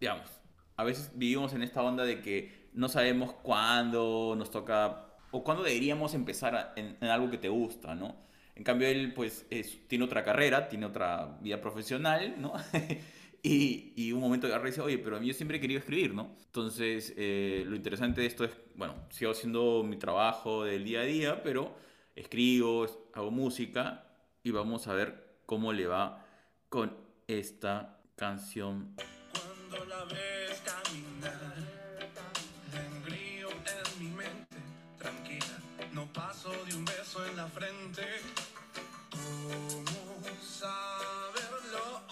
digamos, 0.01 0.31
a 0.77 0.85
veces 0.85 1.11
vivimos 1.15 1.53
en 1.55 1.63
esta 1.63 1.83
onda 1.83 2.05
de 2.05 2.21
que 2.21 2.58
no 2.79 2.89
sabemos 2.89 3.33
cuándo 3.43 4.35
nos 4.39 4.51
toca 4.53 5.05
o 5.33 5.43
cuándo 5.43 5.65
deberíamos 5.65 6.15
empezar 6.15 6.73
en, 6.77 6.97
en 7.01 7.09
algo 7.09 7.29
que 7.29 7.39
te 7.39 7.49
gusta, 7.49 7.95
¿no? 7.97 8.15
En 8.55 8.63
cambio, 8.63 8.87
él 8.89 9.13
pues 9.15 9.47
es- 9.51 9.87
tiene 9.89 10.05
otra 10.05 10.23
carrera, 10.23 10.69
tiene 10.69 10.87
otra 10.87 11.39
vida 11.41 11.61
profesional, 11.61 12.37
¿no? 12.39 12.53
y, 13.43 13.93
y 13.97 14.13
un 14.13 14.21
momento 14.21 14.47
agarra 14.47 14.69
y 14.69 14.71
dice, 14.71 14.81
oye, 14.81 14.99
pero 14.99 15.17
a 15.17 15.21
mí 15.21 15.27
yo 15.27 15.35
siempre 15.35 15.57
he 15.59 15.61
querido 15.61 15.81
escribir, 15.81 16.15
¿no? 16.15 16.37
Entonces, 16.47 17.13
eh, 17.17 17.65
lo 17.67 17.75
interesante 17.75 18.21
de 18.21 18.29
esto 18.29 18.45
es, 18.45 18.53
bueno, 18.77 18.95
sigo 19.11 19.33
haciendo 19.33 19.83
mi 19.85 19.97
trabajo 19.97 20.63
del 20.65 20.85
día 20.85 21.01
a 21.01 21.05
día, 21.05 21.43
pero 21.43 21.75
escribo, 22.15 22.85
es- 22.85 22.97
hago 23.13 23.31
música 23.33 24.05
y 24.45 24.53
vamos 24.53 24.87
a 24.87 24.95
ver 24.95 25.39
cómo 25.47 25.73
le 25.73 25.87
va 25.89 26.25
con 26.69 26.97
esta 27.27 27.99
canción. 28.17 28.95
Cuando 29.69 29.85
la 29.87 30.05
ves 30.05 30.61
frente. 37.49 38.21
¿Cómo 39.11 40.23
saberlo? 40.43 42.03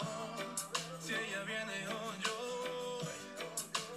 Si 1.00 1.14
ella 1.14 1.42
viene 1.44 1.88
o 1.88 2.14
yo. 2.24 3.00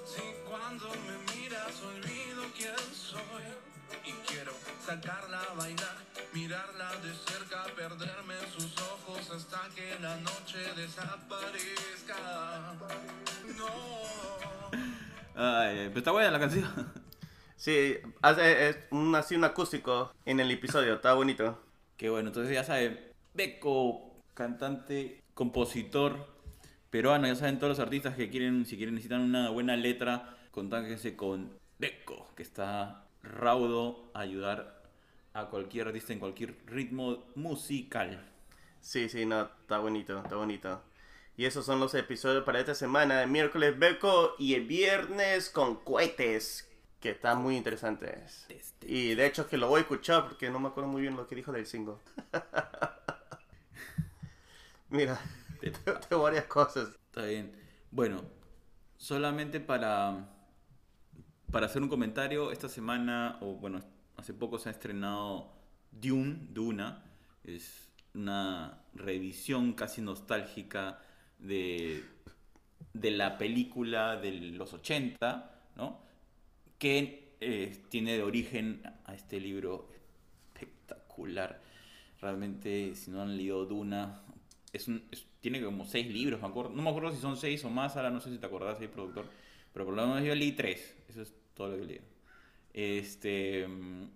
Si 0.06 0.22
cuando 0.48 0.90
me 0.90 1.36
miras 1.36 1.82
olvido 1.82 2.44
quién 2.56 2.76
soy. 2.94 3.46
Y 4.06 4.12
quiero 4.28 4.54
sacarla 4.86 5.42
a 5.42 5.54
bailar, 5.56 5.98
mirarla 6.34 6.96
de 6.98 7.14
cerca, 7.14 7.64
perderme 7.76 8.36
en 8.40 8.52
sus 8.52 8.78
ojos 8.82 9.30
hasta 9.32 9.70
que 9.76 9.98
la 10.00 10.16
noche 10.18 10.58
desaparezca. 10.76 12.16
No. 13.58 14.70
Ay, 15.36 15.88
pero 15.88 16.00
está 16.00 16.12
buena 16.12 16.32
la 16.32 16.40
canción. 16.40 16.94
Sí, 17.60 17.98
hace 18.22 18.70
es 18.70 18.78
un, 18.90 19.14
así 19.16 19.36
un 19.36 19.44
acústico 19.44 20.14
en 20.24 20.40
el 20.40 20.50
episodio, 20.50 20.94
está 20.94 21.14
bonito. 21.14 21.62
Qué 21.98 22.10
bueno, 22.10 22.30
entonces 22.30 22.54
ya 22.54 22.64
saben, 22.64 22.98
Beco, 23.34 24.24
cantante, 24.34 25.22
compositor 25.34 26.26
peruano, 26.90 27.28
ya 27.28 27.36
saben 27.36 27.60
todos 27.60 27.72
los 27.72 27.80
artistas 27.80 28.16
que 28.16 28.30
quieren, 28.30 28.66
si 28.66 28.78
quieren 28.78 28.96
necesitan 28.96 29.20
una 29.24 29.50
buena 29.50 29.76
letra, 29.76 30.38
contáctense 30.52 31.18
con 31.18 31.52
Beco, 31.80 32.30
que 32.38 32.44
está 32.44 33.04
raudo 33.24 34.10
a 34.14 34.22
ayudar 34.22 34.82
a 35.34 35.48
cualquier 35.48 35.90
artista 35.90 36.14
en 36.14 36.20
cualquier 36.20 36.56
ritmo 36.66 37.26
musical. 37.36 38.26
Sí, 38.80 39.10
sí, 39.10 39.26
no, 39.26 39.42
está 39.42 39.80
bonito, 39.80 40.18
está 40.18 40.38
bonito. 40.38 40.82
Y 41.36 41.44
esos 41.44 41.66
son 41.66 41.82
los 41.82 41.94
episodios 41.94 42.46
para 42.46 42.62
esta 42.62 42.74
semana. 42.74 43.22
El 43.22 43.30
miércoles 43.30 43.78
Beco 43.78 44.36
y 44.40 44.54
el 44.54 44.66
viernes 44.66 45.50
con 45.50 45.76
cohetes, 45.76 46.69
que 47.00 47.12
están 47.12 47.42
muy 47.42 47.56
interesantes. 47.56 48.46
Este. 48.50 48.92
Y 48.92 49.16
de 49.16 49.26
hecho 49.26 49.44
es 49.44 49.48
que 49.48 49.58
lo 49.58 49.68
voy 49.68 49.80
a 49.80 49.82
escuchar 49.82 50.28
porque 50.28 50.50
no 50.50 50.60
me 50.60 50.68
acuerdo 50.68 50.90
muy 50.90 51.02
bien 51.02 51.16
lo 51.16 51.28
que 51.28 51.36
dijo 51.36 51.52
del 51.52 51.66
single. 51.66 51.96
Mira, 54.90 55.20
tengo 56.10 56.24
varias 56.24 56.46
cosas. 56.46 56.90
Está 56.90 57.26
bien. 57.26 57.56
Bueno, 57.92 58.24
solamente 58.98 59.60
para, 59.60 60.30
para 61.52 61.68
hacer 61.68 61.82
un 61.82 61.90
comentario, 61.90 62.52
esta 62.52 62.68
semana, 62.68 63.38
o 63.42 63.56
bueno, 63.56 63.82
hace 64.18 64.34
poco 64.34 64.60
se 64.60 64.70
ha 64.70 64.72
estrenado 64.72 65.54
Dune, 65.92 66.48
Duna. 66.50 67.06
Es 67.44 67.90
una 68.14 68.84
revisión 68.94 69.74
casi 69.74 70.02
nostálgica 70.02 71.00
de, 71.38 72.04
de 72.94 73.12
la 73.12 73.38
película 73.38 74.18
de 74.18 74.32
los 74.32 74.74
80, 74.74 75.52
¿no? 75.78 76.09
Que 76.80 77.36
eh, 77.40 77.78
tiene 77.90 78.14
de 78.18 78.24
origen 78.24 78.82
a 79.06 79.14
este 79.14 79.40
libro 79.40 79.90
espectacular. 80.54 81.62
Realmente, 82.20 82.96
si 82.96 83.12
no 83.12 83.22
han 83.22 83.38
leído 83.38 83.66
Duna, 83.66 84.24
tiene 85.40 85.64
como 85.64 85.86
seis 85.86 86.08
libros, 86.08 86.42
me 86.42 86.48
acuerdo. 86.48 86.72
No 86.72 86.82
me 86.82 86.90
acuerdo 86.90 87.12
si 87.12 87.22
son 87.22 87.38
seis 87.38 87.64
o 87.64 87.70
más, 87.70 87.96
ahora 87.96 88.10
no 88.10 88.20
sé 88.20 88.32
si 88.32 88.38
te 88.38 88.46
acordás, 88.46 88.80
ahí, 88.80 88.88
productor. 88.88 89.30
Pero 89.74 89.86
por 89.86 89.94
lo 89.94 90.08
menos 90.08 90.24
yo 90.24 90.34
leí 90.34 90.54
tres. 90.54 90.96
Eso 91.08 91.22
es 91.22 91.34
todo 91.54 91.70
lo 91.70 91.78
que 91.78 91.86
leí. 91.86 92.02
Este. 92.74 93.68
mm, 93.68 94.10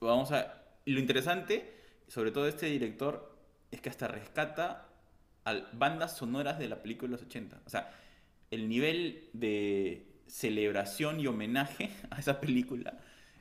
Vamos 0.00 0.32
a. 0.32 0.62
Lo 0.86 1.00
interesante, 1.00 1.72
sobre 2.08 2.30
todo 2.30 2.46
este 2.46 2.66
director, 2.66 3.38
es 3.70 3.80
que 3.80 3.88
hasta 3.88 4.06
rescata 4.06 4.88
al, 5.44 5.68
bandas 5.72 6.16
sonoras 6.16 6.58
de 6.58 6.68
la 6.68 6.82
película 6.82 7.08
de 7.08 7.12
los 7.12 7.26
80. 7.26 7.62
O 7.64 7.70
sea, 7.70 7.90
el 8.50 8.68
nivel 8.68 9.30
de 9.32 10.13
celebración 10.26 11.20
y 11.20 11.26
homenaje 11.26 11.90
a 12.10 12.18
esa 12.20 12.40
película 12.40 12.94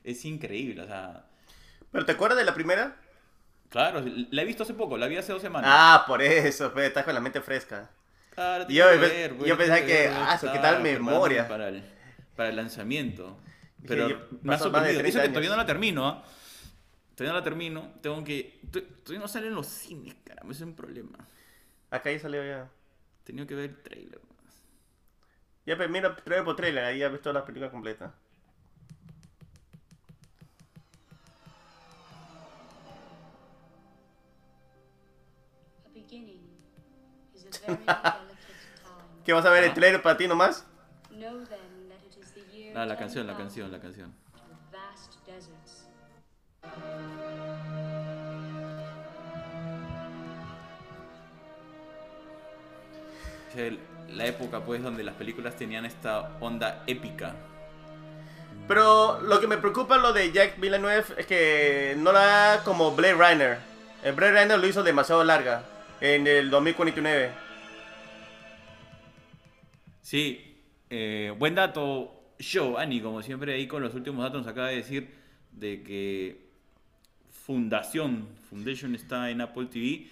es 0.03 0.25
increíble. 0.25 0.81
O 0.81 0.87
sea, 0.87 1.25
¿Pero 1.91 2.05
te 2.05 2.11
acuerdas 2.13 2.37
de 2.37 2.45
la 2.45 2.53
primera? 2.53 2.95
claro, 3.69 4.03
la 4.05 4.41
he 4.41 4.45
visto 4.45 4.63
hace 4.63 4.73
poco, 4.75 4.97
la 4.97 5.07
vi 5.07 5.17
hace 5.17 5.31
dos 5.33 5.41
semanas. 5.41 5.69
Ah, 5.73 6.03
por 6.07 6.21
eso, 6.21 6.69
fe, 6.71 6.85
estás 6.87 7.03
con 7.05 7.13
la 7.13 7.19
mente 7.21 7.41
fresca. 7.41 7.89
Claro, 8.35 8.67
Yo 8.67 8.85
ver, 8.99 9.35
pues, 9.35 9.47
yo 9.47 9.57
pensaba 9.57 9.81
que, 9.85 10.07
ah, 10.07 10.39
¿qué 10.41 10.59
tal 10.59 10.81
memoria? 10.81 11.47
Para 11.47 11.69
el, 11.69 11.83
para 12.35 12.49
el 12.49 12.55
lanzamiento. 12.55 13.37
Dije, 13.77 13.87
Pero 13.87 14.09
yo- 14.09 14.27
me 14.41 14.55
ha 14.55 14.57
sorprendido. 14.57 14.99
30 14.99 15.09
Eso 15.19 15.21
que 15.21 15.29
todavía 15.29 15.49
no 15.51 15.57
la 15.57 15.65
termino, 15.65 16.07
¿ah? 16.07 16.23
Todavía 17.15 17.33
no 17.33 17.39
la 17.39 17.43
termino. 17.43 17.93
Tengo 18.01 18.23
que. 18.23 18.59
to- 18.71 18.81
Todavía 18.83 19.19
no 19.19 19.27
sale 19.27 19.47
en 19.47 19.55
los 19.55 19.67
cines, 19.67 20.15
caramba, 20.23 20.51
es 20.51 20.61
un 20.61 20.73
problema. 20.75 21.27
Acá 21.91 22.11
ya 22.11 22.19
salió 22.19 22.43
ya. 22.43 22.69
Tenía 23.23 23.45
que 23.45 23.53
ver 23.55 23.69
el 23.69 23.77
trailer. 23.83 24.19
Ya, 25.65 25.77
pero 25.77 25.89
mira, 25.89 26.15
trailer 26.15 26.45
por 26.45 26.55
trailer, 26.55 26.83
ahí 26.85 26.99
ya 26.99 27.09
ves 27.09 27.21
toda 27.21 27.33
la 27.33 27.45
película 27.45 27.71
completa. 27.71 28.13
A 35.85 35.89
beginning 35.93 36.41
is 37.35 37.45
a 37.45 37.49
very 37.67 37.77
delicate 37.85 38.59
time. 38.83 39.23
¿Qué 39.25 39.33
vas 39.33 39.45
a 39.45 39.49
ver 39.49 39.63
el 39.63 39.71
Ah. 39.71 39.73
trailer 39.73 40.01
para 40.01 40.17
ti 40.17 40.27
nomás? 40.27 40.65
Ah, 42.75 42.85
la 42.87 42.97
canción, 42.97 43.27
la 43.27 43.33
10,000 43.33 43.37
canción, 43.37 43.71
la 43.71 43.79
canción. 43.79 44.13
el- 53.55 53.79
la 54.09 54.25
época, 54.25 54.61
pues, 54.61 54.81
donde 54.81 55.03
las 55.03 55.15
películas 55.15 55.55
tenían 55.55 55.85
esta 55.85 56.37
onda 56.39 56.83
épica. 56.87 57.35
Pero 58.67 59.19
lo 59.21 59.39
que 59.39 59.47
me 59.47 59.57
preocupa 59.57 59.97
lo 59.97 60.13
de 60.13 60.31
Jack 60.31 60.59
Villeneuve 60.59 61.03
es 61.17 61.25
que 61.25 61.95
no 61.97 62.11
la 62.11 62.53
haga 62.53 62.63
como 62.63 62.95
Blade 62.95 63.13
Runner. 63.13 63.57
El 64.03 64.13
Blade 64.13 64.41
Runner 64.41 64.59
lo 64.59 64.67
hizo 64.67 64.83
demasiado 64.83 65.23
larga 65.23 65.63
en 65.99 66.27
el 66.27 66.49
2049. 66.49 67.31
Sí, 70.01 70.59
eh, 70.89 71.33
buen 71.37 71.55
dato. 71.55 72.19
Show, 72.39 72.77
Ani, 72.77 72.99
como 72.99 73.21
siempre, 73.21 73.53
ahí 73.53 73.67
con 73.67 73.81
los 73.81 73.93
últimos 73.93 74.23
datos 74.23 74.41
nos 74.41 74.51
acaba 74.51 74.67
de 74.67 74.77
decir 74.77 75.09
de 75.51 75.81
que 75.83 76.49
Fundación, 77.45 78.27
Foundation 78.49 78.95
está 78.95 79.29
en 79.29 79.41
Apple 79.41 79.67
TV. 79.67 80.07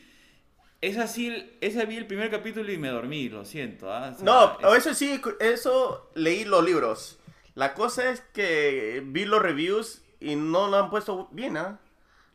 Es 0.82 0.98
así, 0.98 1.58
ese 1.62 1.86
vi 1.86 1.98
el 1.98 2.08
primer 2.08 2.32
capítulo 2.32 2.72
y 2.72 2.78
me 2.78 2.90
dormí, 2.90 3.30
lo 3.30 3.46
siento. 3.46 3.94
¿ah? 3.94 4.10
O 4.14 4.16
sea, 4.16 4.26
No, 4.26 4.76
es- 4.76 4.86
eso 4.86 4.94
sí, 4.96 5.22
eso 5.40 6.10
leí 6.16 6.44
los 6.44 6.64
libros. 6.66 7.20
La 7.54 7.74
cosa 7.76 8.10
es 8.10 8.22
que 8.34 9.04
vi 9.06 9.26
los 9.26 9.42
reviews 9.42 10.02
y 10.20 10.36
no 10.36 10.68
lo 10.68 10.78
han 10.78 10.90
puesto 10.90 11.28
bien, 11.32 11.58
¿ah? 11.58 11.80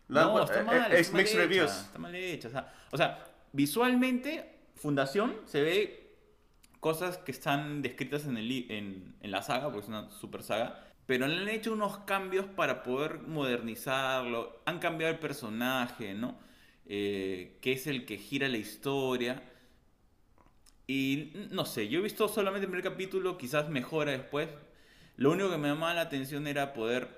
Han 0.09 0.15
No, 0.15 0.37
pu- 0.37 0.45
está 0.45 0.61
eh, 0.61 0.65
mal, 0.65 0.93
eh, 0.93 0.95
Es 0.95 1.01
está 1.09 1.13
mal 1.17 1.27
hecha, 1.27 1.37
reviews. 1.39 1.71
Está 1.73 1.99
mal 1.99 2.15
hecha. 2.15 2.49
O 2.49 2.51
sea, 2.53 2.73
o 2.93 2.97
sea, 2.97 3.25
visualmente, 3.53 4.53
Fundación 4.77 5.35
se 5.47 5.63
ve 5.63 6.07
cosas 6.81 7.17
que 7.19 7.33
están 7.33 7.83
descritas 7.83 8.27
en, 8.27 8.37
el, 8.37 8.71
en, 8.71 9.17
en 9.21 9.31
la 9.31 9.43
saga, 9.43 9.65
porque 9.65 9.81
es 9.81 9.89
una 9.89 10.11
super 10.11 10.43
saga, 10.45 10.85
pero 11.07 11.27
le 11.27 11.37
han 11.41 11.49
hecho 11.49 11.73
unos 11.73 11.99
cambios 12.01 12.47
para 12.47 12.83
poder 12.85 13.19
modernizarlo. 13.21 14.61
Han 14.67 14.79
cambiado 14.79 15.13
el 15.13 15.19
personaje, 15.19 16.15
¿no? 16.15 16.39
Eh, 16.89 17.59
que 17.61 17.73
es 17.73 17.87
el 17.87 18.07
que 18.07 18.17
gira 18.19 18.49
la 18.49 18.59
historia. 18.59 19.43
Y 20.87 21.33
no 21.51 21.65
sé, 21.65 21.89
yo 21.89 21.99
he 21.99 22.03
visto 22.03 22.29
solamente 22.29 22.67
el 22.67 22.71
primer 22.71 22.89
capítulo, 22.89 23.39
quizás 23.39 23.69
mejora 23.69 24.13
después. 24.13 24.49
Lo 25.17 25.33
único 25.33 25.51
que 25.51 25.59
me 25.59 25.69
llamaba 25.69 25.95
la 25.95 26.03
atención 26.03 26.47
era 26.47 26.73
poder 26.73 27.09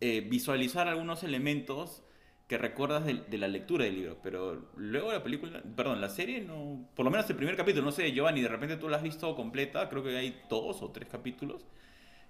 eh, 0.00 0.20
visualizar 0.28 0.88
algunos 0.88 1.22
elementos 1.22 2.02
que 2.48 2.58
recuerdas 2.58 3.04
de, 3.04 3.38
la 3.38 3.48
lectura 3.48 3.84
del 3.84 3.96
libro, 3.96 4.18
pero 4.22 4.70
luego 4.76 5.12
la 5.12 5.22
película, 5.22 5.62
perdón, 5.74 6.00
la 6.00 6.08
serie 6.08 6.42
no, 6.42 6.88
por 6.94 7.04
lo 7.04 7.10
menos 7.10 7.28
el 7.28 7.34
primer 7.34 7.56
capítulo, 7.56 7.84
no 7.84 7.90
sé, 7.90 8.12
Giovanni, 8.12 8.40
de 8.40 8.48
repente 8.48 8.76
tú 8.76 8.88
la 8.88 8.98
has 8.98 9.02
visto 9.02 9.34
completa, 9.34 9.88
creo 9.88 10.04
que 10.04 10.16
hay 10.16 10.42
dos 10.48 10.80
o 10.80 10.90
tres 10.92 11.08
capítulos 11.08 11.66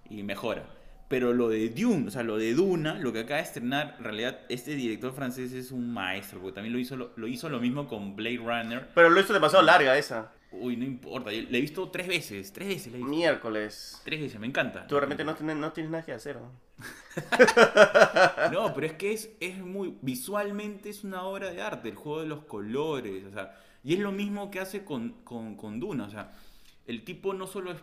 y 0.09 0.23
mejora. 0.23 0.67
Pero 1.09 1.33
lo 1.33 1.49
de 1.49 1.69
Dune, 1.71 2.09
o 2.09 2.11
sea, 2.11 2.25
lo 2.25 2.37
de 2.37 2.53
Duna, 2.55 2.95
lo 2.99 3.13
que 3.13 3.21
acaba 3.21 3.37
de 3.37 3.45
estrenar, 3.47 3.95
en 3.99 4.05
realidad 4.05 4.41
este 4.49 4.75
director 4.75 5.13
francés 5.13 5.53
es 5.53 5.71
un 5.71 5.93
maestro, 5.93 6.41
porque 6.41 6.55
también 6.57 6.73
lo 6.73 6.81
hizo 6.81 6.97
lo, 6.97 7.13
lo 7.17 7.29
hizo 7.29 7.49
lo 7.49 7.61
mismo 7.61 7.87
con 7.87 8.17
Blade 8.17 8.39
Runner. 8.39 8.89
Pero 8.95 9.11
lo 9.11 9.21
hizo 9.21 9.33
demasiado 9.33 9.65
larga 9.65 9.97
esa. 9.97 10.33
Uy, 10.51 10.77
no 10.77 10.85
importa, 10.85 11.33
yo 11.33 11.43
la 11.51 11.59
he 11.59 11.61
visto 11.61 11.89
tres 11.91 12.09
veces, 12.09 12.53
tres 12.53 12.69
veces 12.69 12.93
la 12.93 12.99
he 12.99 13.01
visto. 13.01 13.11
Miércoles. 13.15 14.01
Tres 14.05 14.21
veces, 14.21 14.41
me 14.41 14.47
encanta. 14.47 14.87
Tú 14.87 14.97
realmente 14.97 15.25
no 15.25 15.35
tienes, 15.35 15.57
no 15.57 15.73
tienes 15.73 15.93
nada 15.93 16.05
que 16.05 16.13
hacer, 16.13 16.37
¿no? 16.37 16.51
No, 18.53 18.73
pero 18.75 18.87
es 18.87 18.93
que 18.95 19.13
es, 19.13 19.31
es 19.41 19.59
muy. 19.59 19.97
Visualmente 20.03 20.89
es 20.91 21.05
una 21.05 21.23
obra 21.25 21.51
de 21.51 21.63
arte, 21.63 21.89
el 21.91 21.95
juego 21.95 22.21
de 22.23 22.27
los 22.29 22.45
colores, 22.45 23.25
o 23.27 23.33
sea. 23.33 23.55
Y 23.85 23.95
es 23.95 24.01
lo 24.01 24.13
mismo 24.13 24.51
que 24.51 24.61
hace 24.61 24.85
con, 24.85 25.11
con, 25.25 25.57
con 25.57 25.79
Duna, 25.81 26.05
o 26.07 26.11
sea. 26.11 26.33
El 26.87 27.05
tipo 27.05 27.35
no 27.35 27.47
solo 27.47 27.73
es- 27.73 27.83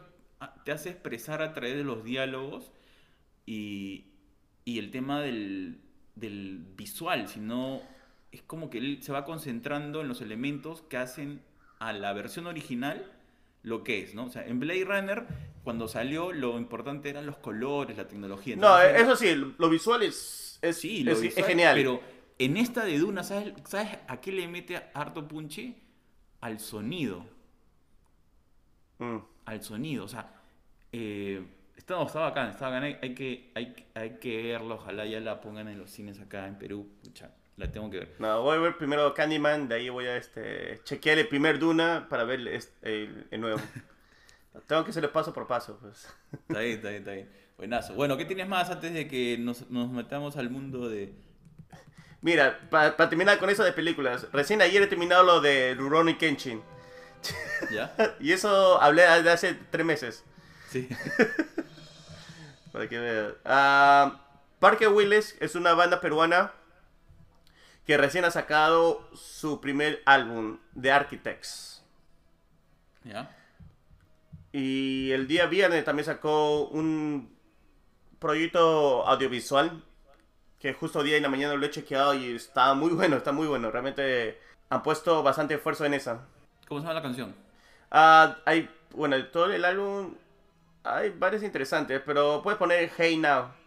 te 0.65 0.71
hace 0.71 0.89
expresar 0.89 1.41
a 1.41 1.53
través 1.53 1.75
de 1.75 1.83
los 1.83 2.03
diálogos 2.03 2.71
y, 3.45 4.05
y 4.65 4.79
el 4.79 4.91
tema 4.91 5.21
del, 5.21 5.79
del 6.15 6.63
visual, 6.77 7.27
sino 7.27 7.81
es 8.31 8.41
como 8.43 8.69
que 8.69 8.77
él 8.79 8.99
se 9.01 9.11
va 9.11 9.25
concentrando 9.25 10.01
en 10.01 10.07
los 10.07 10.21
elementos 10.21 10.81
que 10.83 10.97
hacen 10.97 11.41
a 11.79 11.93
la 11.93 12.13
versión 12.13 12.47
original 12.47 13.11
lo 13.61 13.83
que 13.83 14.01
es, 14.01 14.13
¿no? 14.13 14.25
O 14.25 14.29
sea, 14.29 14.45
en 14.45 14.59
Blade 14.59 14.83
Runner, 14.83 15.25
cuando 15.63 15.87
salió, 15.87 16.33
lo 16.33 16.57
importante 16.57 17.09
eran 17.09 17.25
los 17.25 17.37
colores, 17.37 17.95
la 17.95 18.07
tecnología. 18.07 18.55
No, 18.57 18.81
eh, 18.81 18.99
eso 19.01 19.15
sí, 19.15 19.33
lo 19.35 19.69
visual 19.69 20.03
es, 20.03 20.59
es, 20.61 20.77
Sí, 20.77 21.03
lo 21.03 21.11
es- 21.13 21.17
es 21.19 21.23
visual, 21.23 21.45
genial. 21.45 21.75
Pero 21.75 22.01
en 22.39 22.57
esta 22.57 22.83
de 22.83 22.97
Duna, 22.97 23.23
¿sabes, 23.23 23.53
¿sabes 23.65 23.97
a 24.07 24.19
qué 24.19 24.31
le 24.33 24.47
mete 24.49 24.81
harto 24.93 25.25
punche? 25.27 25.75
Al 26.41 26.59
sonido. 26.59 27.25
Mm. 28.99 29.17
Al 29.45 29.63
sonido. 29.63 30.05
O 30.05 30.07
sea, 30.07 30.33
eh, 30.91 31.41
Está, 31.75 32.01
está 32.01 32.19
bacán, 32.19 32.49
está 32.49 32.67
bacán. 32.69 32.83
Hay, 32.83 32.97
hay 33.01 33.15
que, 33.15 33.51
hay, 33.55 33.75
hay 33.95 34.11
que 34.19 34.43
verlo. 34.43 34.75
Ojalá 34.75 35.05
ya 35.05 35.19
la 35.19 35.41
pongan 35.41 35.67
en 35.67 35.79
los 35.79 35.91
cines 35.91 36.19
acá 36.19 36.47
en 36.47 36.57
Perú. 36.57 36.87
Pucha, 37.03 37.31
la 37.57 37.71
tengo 37.71 37.89
que 37.89 37.99
ver. 37.99 38.15
No, 38.19 38.41
voy 38.41 38.57
a 38.57 38.59
ver 38.59 38.77
primero 38.77 39.13
Candyman, 39.13 39.67
de 39.67 39.75
ahí 39.75 39.89
voy 39.89 40.05
a 40.05 40.17
este, 40.17 40.79
chequear 40.83 41.17
el 41.17 41.27
primer 41.27 41.59
Duna 41.59 42.07
para 42.09 42.23
ver 42.23 42.47
este- 42.47 43.03
el, 43.03 43.27
el 43.31 43.41
nuevo. 43.41 43.59
Tengo 44.67 44.83
que 44.83 44.91
hacerlo 44.91 45.11
paso 45.11 45.33
por 45.33 45.47
paso, 45.47 45.79
pues. 45.81 46.07
Está 46.47 46.59
bien, 46.59 46.75
está 46.75 46.89
bien, 46.89 46.99
está 47.01 47.11
bien. 47.13 47.29
Buenazo. 47.57 47.95
Bueno, 47.95 48.17
¿qué 48.17 48.25
tienes 48.25 48.47
más 48.47 48.69
antes 48.69 48.93
de 48.93 49.07
que 49.07 49.37
nos, 49.39 49.69
nos 49.69 49.89
metamos 49.89 50.37
al 50.37 50.49
mundo 50.49 50.89
de... 50.89 51.13
Mira, 52.21 52.59
para 52.69 52.95
terminar 53.09 53.37
con 53.39 53.49
eso 53.49 53.63
de 53.63 53.73
películas, 53.73 54.27
recién 54.31 54.61
ayer 54.61 54.81
he 54.81 54.87
terminado 54.87 55.23
lo 55.23 55.41
de 55.41 55.73
Rurouni 55.75 56.15
Kenshin. 56.15 56.61
¿Ya? 57.71 57.93
Y 58.19 58.31
eso 58.31 58.81
hablé 58.81 59.01
de 59.23 59.31
hace 59.31 59.55
tres 59.71 59.85
meses. 59.85 60.23
Sí. 60.73 60.89
Para 62.71 62.89
que 62.89 62.97
veas. 62.97 63.33
Ah, 63.45 64.21
Parque 64.59 64.87
Willis 64.87 65.37
es 65.39 65.53
una 65.53 65.75
banda 65.75 66.01
peruana 66.01 66.51
que 67.85 67.95
recién 67.95 68.25
ha 68.25 68.31
sacado 68.31 69.07
su 69.13 69.61
primer 69.61 70.01
álbum, 70.05 70.57
The 70.79 70.91
Architects. 70.91 71.83
¿Ya? 73.03 73.29
Y 74.51 75.11
el 75.11 75.27
día 75.27 75.45
viernes 75.45 75.85
también 75.85 76.05
sacó 76.05 76.65
un 76.65 77.37
proyecto 78.17 79.05
audiovisual 79.05 79.83
que 80.57 80.73
justo 80.73 81.03
día 81.03 81.17
y 81.17 81.21
la 81.21 81.29
mañana 81.29 81.53
lo 81.53 81.65
he 81.65 81.69
chequeado 81.69 82.15
y 82.15 82.35
está 82.35 82.73
muy 82.73 82.91
bueno, 82.93 83.17
está 83.17 83.31
muy 83.31 83.45
bueno. 83.45 83.69
Realmente 83.69 84.39
han 84.69 84.81
puesto 84.81 85.21
bastante 85.21 85.53
esfuerzo 85.53 85.85
en 85.85 85.93
esa. 85.93 86.25
¿Cómo 86.67 86.79
se 86.79 86.87
llama 86.87 86.95
la 86.95 87.03
canción? 87.03 87.35
Ah, 87.91 88.37
hay, 88.45 88.69
bueno, 88.91 89.23
todo 89.27 89.51
el 89.51 89.65
álbum 89.65 90.15
hay 90.83 91.09
varios 91.11 91.43
interesantes, 91.43 92.01
pero 92.05 92.41
puedes 92.41 92.57
poner 92.57 92.91
Hey 92.97 93.17
Now. 93.17 93.62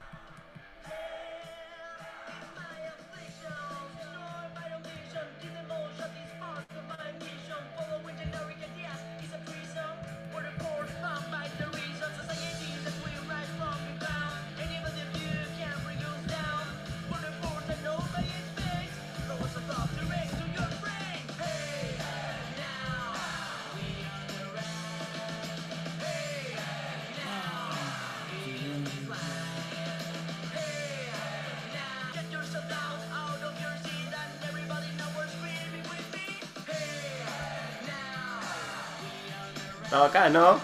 Está 39.87 39.99
bacán, 40.01 40.33
¿no? 40.33 40.61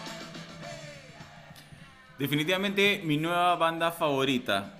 Definitivamente 2.18 3.00
mi 3.04 3.16
nueva 3.16 3.56
banda 3.56 3.90
favorita. 3.92 4.74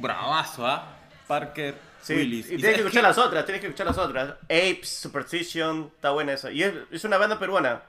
Bravazo, 0.00 0.66
¿ah? 0.66 0.96
Parker 1.26 1.74
Sí, 2.00 2.14
Willis. 2.14 2.46
y 2.46 2.56
tienes 2.56 2.74
que 2.74 2.80
escuchar 2.80 3.02
qué? 3.02 3.08
las 3.08 3.18
otras, 3.18 3.44
tienes 3.44 3.60
que 3.60 3.66
escuchar 3.66 3.86
las 3.86 3.98
otras. 3.98 4.34
Apes, 4.44 4.88
Superstition, 4.88 5.90
está 5.94 6.10
buena 6.10 6.32
esa. 6.32 6.50
Y 6.52 6.62
es, 6.62 6.72
es 6.90 7.04
una 7.04 7.18
banda 7.18 7.38
peruana, 7.38 7.82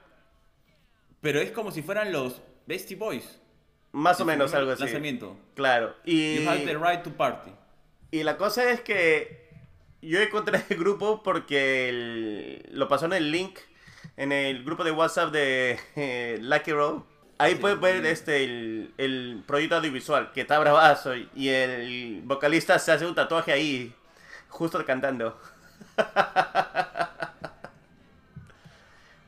Pero 1.20 1.40
es 1.40 1.52
como 1.52 1.70
si 1.70 1.80
fueran 1.82 2.12
los 2.12 2.40
Beastie 2.66 2.96
Boys. 2.96 3.38
más 3.92 4.20
o 4.20 4.24
menos 4.24 4.52
algo 4.52 4.72
así. 4.72 4.82
Lanzamiento. 4.82 5.36
Claro. 5.54 5.94
Y, 6.04 6.42
You 6.42 6.48
have 6.50 6.64
the 6.66 6.76
right 6.76 7.02
to 7.02 7.10
party. 7.12 7.52
y 8.10 8.22
la 8.24 8.36
cosa 8.36 8.68
es 8.70 8.80
que 8.80 9.48
yo 10.02 10.20
encontré 10.20 10.60
el 10.68 10.76
grupo 10.76 11.22
porque 11.22 11.88
el- 11.88 12.66
lo 12.72 12.88
pasó 12.88 13.06
en 13.06 13.12
el 13.14 13.30
link, 13.30 13.58
en 14.20 14.32
el 14.32 14.62
grupo 14.64 14.84
de 14.84 14.92
WhatsApp 14.92 15.32
de 15.32 15.80
eh, 15.96 16.38
Lucky 16.42 16.72
Row. 16.72 17.06
Ahí 17.38 17.54
Sí. 17.54 17.58
puedes 17.58 17.80
ver 17.80 18.04
este, 18.04 18.44
el, 18.44 18.92
el 18.98 19.42
proyecto 19.46 19.76
audiovisual, 19.76 20.30
que 20.32 20.42
está 20.42 20.58
bravazo, 20.58 21.14
y 21.16 21.48
el 21.48 22.20
vocalista 22.24 22.78
se 22.78 22.92
hace 22.92 23.06
un 23.06 23.14
tatuaje 23.14 23.50
ahí, 23.50 23.94
justo 24.50 24.84
cantando. 24.84 25.40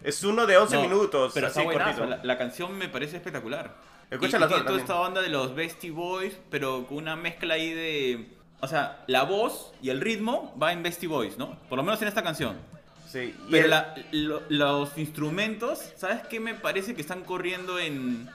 es 0.04 0.22
uno 0.24 0.46
de 0.46 0.58
11 0.58 0.76
No, 0.76 0.82
minutos, 0.82 1.32
Pero 1.34 1.46
así 1.46 1.64
cortito. 1.64 2.04
La, 2.04 2.20
la 2.22 2.38
canción 2.38 2.76
me 2.76 2.88
parece 2.88 3.16
espectacular. 3.16 3.74
Escucha 4.10 4.36
otras 4.36 4.66
toda 4.66 4.78
esta 4.78 5.00
onda 5.00 5.22
de 5.22 5.30
los 5.30 5.54
Beastie 5.54 5.90
Boys, 5.90 6.36
pero 6.50 6.86
con 6.86 6.98
una 6.98 7.16
mezcla 7.16 7.54
ahí 7.54 7.72
de... 7.72 8.28
O 8.60 8.68
sea, 8.68 9.02
la 9.06 9.22
voz 9.22 9.72
y 9.80 9.88
el 9.88 10.02
ritmo 10.02 10.54
va 10.62 10.72
en 10.72 10.82
Beastie 10.82 11.08
Boys, 11.08 11.38
¿no? 11.38 11.58
Por 11.70 11.78
lo 11.78 11.82
menos 11.82 12.02
en 12.02 12.08
esta 12.08 12.22
canción. 12.22 12.58
Sí, 13.12 13.34
y 13.46 13.50
Pero 13.50 13.64
el- 13.64 13.70
la- 13.70 13.94
lo- 14.12 14.42
los 14.48 14.96
instrumentos, 14.96 15.80
¿sabes 15.98 16.22
qué 16.28 16.40
me 16.40 16.54
parece 16.54 16.94
que 16.94 17.02
están 17.02 17.22
corriendo 17.24 17.78
en. 17.78 18.26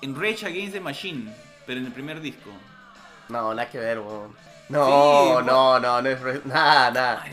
En 0.00 0.16
Rage 0.20 0.46
Against 0.46 0.72
the 0.72 0.80
Machine, 0.80 1.32
pero 1.66 1.78
en 1.78 1.86
el 1.86 1.92
primer 1.92 2.20
disco? 2.20 2.50
No, 3.28 3.54
nada 3.54 3.70
que 3.70 3.78
ver, 3.78 3.98
weón. 4.00 4.34
No, 4.68 4.86
Sí, 4.86 5.46
no, 5.46 5.78
no, 5.78 6.00
no 6.02 6.08
es 6.08 6.20
re- 6.20 6.40
nada, 6.44 6.90
nada. 6.90 7.24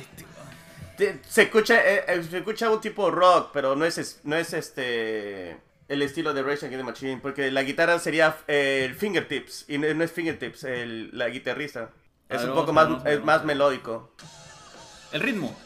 Te- 0.97 1.19
Se 1.27 1.43
escucha, 1.43 1.75
eh, 1.79 2.03
eh, 2.07 2.23
se 2.29 2.37
escucha 2.39 2.69
un 2.69 2.81
tipo 2.81 3.09
rock, 3.09 3.51
pero 3.53 3.75
no 3.75 3.85
es, 3.85 4.19
no 4.23 4.35
es 4.35 4.53
este 4.53 5.57
el 5.87 6.01
estilo 6.03 6.33
de 6.33 6.43
Rage 6.43 6.67
Against 6.67 6.77
the 6.85 6.91
Machine, 6.91 7.19
porque 7.21 7.49
la 7.49 7.63
guitarra 7.63 7.97
sería 7.97 8.35
eh, 8.47 8.83
el 8.85 8.93
fingertips 8.95 9.65
y 9.69 9.77
no, 9.79 9.91
no 9.93 10.03
es 10.03 10.11
fingertips, 10.11 10.63
el, 10.65 11.17
la 11.17 11.29
guitarrista. 11.29 11.89
Es 12.27 12.41
ver, 12.41 12.49
un 12.49 12.55
poco 12.55 12.73
más, 12.73 13.03
ver, 13.03 13.23
es 13.25 13.43
melódico. 13.45 14.11
El 15.11 15.21
ritmo. 15.21 15.57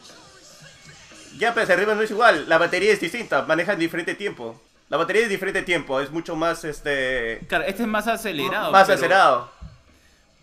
Ya, 1.38 1.52
pero 1.52 1.64
ese 1.64 1.76
ritmo 1.76 1.94
no 1.94 2.02
es 2.02 2.10
igual, 2.10 2.48
la 2.48 2.58
batería 2.58 2.92
es 2.92 3.00
distinta, 3.00 3.42
manejan 3.42 3.78
diferente 3.78 4.14
tiempo. 4.14 4.60
La 4.88 4.96
batería 4.96 5.22
es 5.22 5.28
diferente 5.28 5.62
tiempo, 5.62 6.00
es 6.00 6.10
mucho 6.10 6.36
más 6.36 6.62
este 6.64 7.40
Claro, 7.48 7.64
este 7.64 7.82
es 7.82 7.88
más 7.88 8.06
acelerado. 8.06 8.70
más 8.70 8.84
pero- 8.86 8.94
acelerado. 8.98 9.52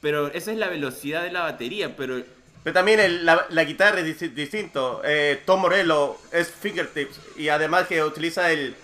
Pero 0.02 0.28
esa 0.34 0.52
es 0.52 0.58
la 0.58 0.68
velocidad 0.68 1.22
de 1.24 1.32
la 1.32 1.42
batería, 1.44 1.96
pero. 1.96 2.22
Pero 2.64 2.74
también 2.74 3.00
el- 3.00 3.26
la, 3.26 3.46
la 3.50 3.64
guitarra 3.64 4.00
es 4.02 4.20
dis- 4.20 4.34
distinto. 4.34 5.02
Eh, 5.06 5.42
Tom 5.46 5.62
Morello 5.62 6.18
es 6.32 6.50
fingertips 6.52 7.20
y 7.38 7.50
además 7.50 7.88
que 7.88 8.04
utiliza 8.04 8.52
el, 8.52 8.76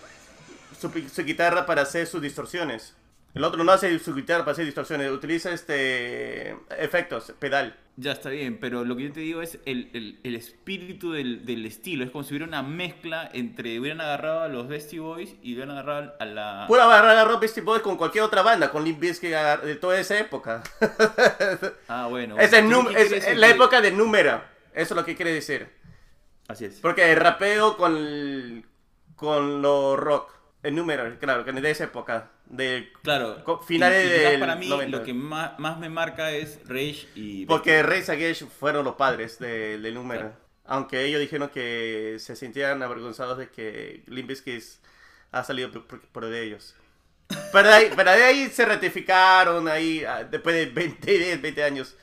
su, 0.80 0.90
su 1.14 1.24
guitarra 1.24 1.66
para 1.66 1.82
hacer 1.82 2.06
sus 2.08 2.22
distorsiones. 2.22 2.94
El 3.34 3.44
otro 3.44 3.64
no 3.64 3.72
hace 3.72 3.98
su 4.00 4.14
guitarra 4.16 4.46
para 4.46 4.54
hacer 4.54 4.66
distorsiones, 4.66 5.12
utiliza 5.12 5.52
este 5.52 6.56
efectos, 6.78 7.34
pedal. 7.40 7.76
Ya 8.00 8.12
está 8.12 8.30
bien, 8.30 8.60
pero 8.60 8.86
lo 8.86 8.96
que 8.96 9.06
yo 9.06 9.12
te 9.12 9.22
digo 9.22 9.42
es 9.42 9.58
el, 9.66 9.90
el- 9.94 10.20
el 10.24 10.36
espíritu 10.36 11.14
del, 11.14 11.48
del 11.48 11.66
estilo. 11.66 12.04
Es 12.04 12.12
como 12.12 12.24
si 12.24 12.30
hubiera 12.30 12.46
una 12.46 12.62
mezcla 12.62 13.28
entre. 13.34 13.80
Hubieran 13.80 14.02
agarrado 14.02 14.42
a 14.42 14.48
los 14.50 14.68
Beastie 14.68 15.00
Boys 15.00 15.36
y 15.42 15.54
hubieran 15.56 15.72
agarrado 15.72 16.14
a 16.20 16.26
la. 16.26 16.66
Puedo 16.68 16.84
agarrar 16.84 17.18
a 17.18 17.26
Rob 17.26 17.40
Beastie 17.40 17.64
Boys 17.64 17.82
con 17.82 17.98
cualquier 17.98 18.24
otra 18.24 18.44
banda, 18.44 18.70
con 18.70 18.84
Limp 18.84 19.00
Bizkit 19.00 19.32
de 19.32 19.76
toda 19.78 20.00
esa 20.00 20.18
época. 20.20 20.62
Ah, 21.88 22.06
bueno. 22.08 22.38
es 22.38 22.54
el 22.54 22.66
bueno. 22.66 22.84
num- 22.84 22.94
¿Qué 22.94 23.02
es 23.02 23.08
quiere 23.08 23.20
decir? 23.26 23.38
la 23.40 23.48
Que- 23.48 23.54
época 23.54 23.82
de 23.82 23.92
Númera. 23.92 24.48
Eso 24.74 24.94
es 24.94 24.98
lo 24.98 25.04
que 25.06 25.16
quiere 25.16 25.32
decir. 25.34 25.68
Así 26.48 26.66
es. 26.66 26.76
Porque 26.80 27.12
el 27.12 27.18
rapeo 27.18 27.78
con, 27.78 27.98
el- 27.98 28.66
con 29.16 29.62
lo 29.64 29.96
rock. 29.96 30.32
El 30.64 30.76
número, 30.76 31.18
claro, 31.20 31.44
que 31.46 31.52
de 31.52 31.72
esa 31.72 31.86
época. 31.86 32.32
De 32.50 32.92
Claro. 33.04 33.44
Finales 33.66 34.10
del 34.10 34.40
para 34.40 34.56
mí 34.56 34.70
90. 34.70 34.98
lo 34.98 35.04
que 35.04 35.14
más, 35.14 35.58
más 35.60 35.78
me 35.80 35.90
marca 35.90 36.32
es 36.32 36.60
Rage 36.66 37.08
y. 37.16 37.46
Porque 37.46 37.84
Rey 37.84 38.04
Against 38.08 38.44
fueron 38.44 38.86
los 38.86 38.96
padres 38.96 39.38
de, 39.40 39.78
de 39.80 39.92
número. 39.92 40.22
Claro. 40.22 40.38
Aunque 40.66 41.04
ellos 41.06 41.20
dijeron 41.22 41.50
que 41.50 42.18
se 42.20 42.36
sentían 42.36 42.82
avergonzados 42.84 43.38
de 43.38 43.50
que 43.50 44.04
Limp 44.08 44.30
Bizkit 44.30 44.64
ha 45.32 45.44
salido 45.44 45.72
por, 45.72 45.88
por- 45.88 46.02
por 46.02 46.26
de 46.26 46.44
ellos. 46.44 46.76
Pero 47.52 47.68
de, 47.68 47.74
ahí, 47.74 47.92
pero 47.94 48.12
de 48.12 48.24
ahí 48.24 48.48
se 48.48 48.66
ratificaron 48.66 49.68
ahí 49.68 50.04
ah, 50.06 50.24
después 50.24 50.56
de 50.56 50.68
20, 50.68 51.12
10, 51.18 51.42
20 51.42 51.64
años. 51.64 51.96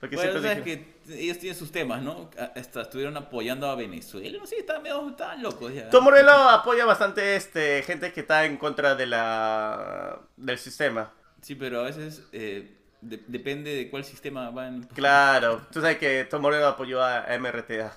Porque 0.00 0.16
Bueno, 0.16 0.32
siempre 0.32 0.50
sabes 0.50 0.64
que 0.64 0.97
ellos 1.08 1.38
tienen 1.38 1.58
sus 1.58 1.70
temas, 1.72 2.02
¿no? 2.02 2.30
Hasta 2.56 2.82
estuvieron 2.82 3.16
apoyando 3.16 3.68
a 3.70 3.74
Venezuela. 3.74 4.38
No 4.38 4.46
sé, 4.46 4.56
estaban 4.58 4.82
medio 4.82 5.08
estaban 5.08 5.42
locos 5.42 5.72
ya. 5.74 5.88
Tom 5.90 6.04
Morello 6.04 6.30
apoya 6.30 6.84
bastante 6.84 7.36
este, 7.36 7.82
gente 7.82 8.12
que 8.12 8.20
está 8.20 8.44
en 8.44 8.56
contra 8.56 8.94
de 8.94 9.06
la, 9.06 10.20
del 10.36 10.58
sistema. 10.58 11.12
Sí, 11.42 11.54
pero 11.54 11.80
a 11.80 11.84
veces 11.84 12.22
eh, 12.32 12.76
de- 13.00 13.22
depende 13.26 13.74
de 13.74 13.90
cuál 13.90 14.04
sistema 14.04 14.50
van. 14.50 14.82
Claro, 14.94 15.62
tú 15.72 15.80
sabes 15.80 15.98
que 15.98 16.24
Tom 16.24 16.42
Morello 16.42 16.66
apoyó 16.68 17.02
a 17.02 17.26
MRTA. 17.38 17.96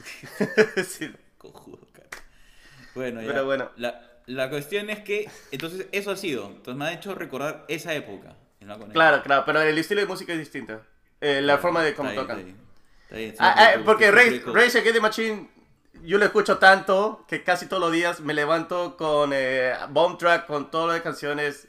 Sí. 0.86 1.12
Cojudo, 1.38 1.86
cara. 1.92 2.08
Bueno, 2.94 3.20
ya. 3.22 3.28
Pero 3.28 3.44
bueno. 3.44 3.70
La, 3.76 4.10
la 4.26 4.50
cuestión 4.50 4.90
es 4.90 5.00
que, 5.00 5.28
entonces, 5.52 5.86
eso 5.92 6.10
ha 6.10 6.16
sido. 6.16 6.46
Entonces 6.46 6.74
me 6.76 6.84
ha 6.86 6.92
hecho 6.92 7.14
recordar 7.14 7.64
esa 7.68 7.94
época. 7.94 8.34
Claro, 8.92 9.22
claro, 9.22 9.42
pero 9.46 9.62
el 9.62 9.78
estilo 9.78 10.00
de 10.02 10.06
música 10.06 10.32
es 10.34 10.38
distinto. 10.38 10.80
Eh, 11.20 11.40
la 11.42 11.58
forma 11.58 11.82
de 11.82 11.94
cómo 11.94 12.10
tocan. 12.12 12.38
está. 12.38 13.18
Está 13.18 13.44
Ah, 13.44 13.54
ah, 13.58 13.80
porque 13.84 14.10
Rage, 14.10 14.42
Against 14.46 14.92
the 14.94 15.00
Machine 15.00 15.50
yo 16.02 16.18
lo 16.18 16.24
escucho 16.24 16.58
tanto 16.58 17.24
que 17.28 17.42
casi 17.42 17.66
todos 17.66 17.82
los 17.82 17.92
días 17.92 18.20
me 18.20 18.32
levanto 18.32 18.96
con 18.96 19.32
eh, 19.34 19.74
bomb 19.90 20.16
track, 20.18 20.46
con 20.46 20.70
todas 20.70 20.94
las 20.94 21.02
canciones. 21.02 21.68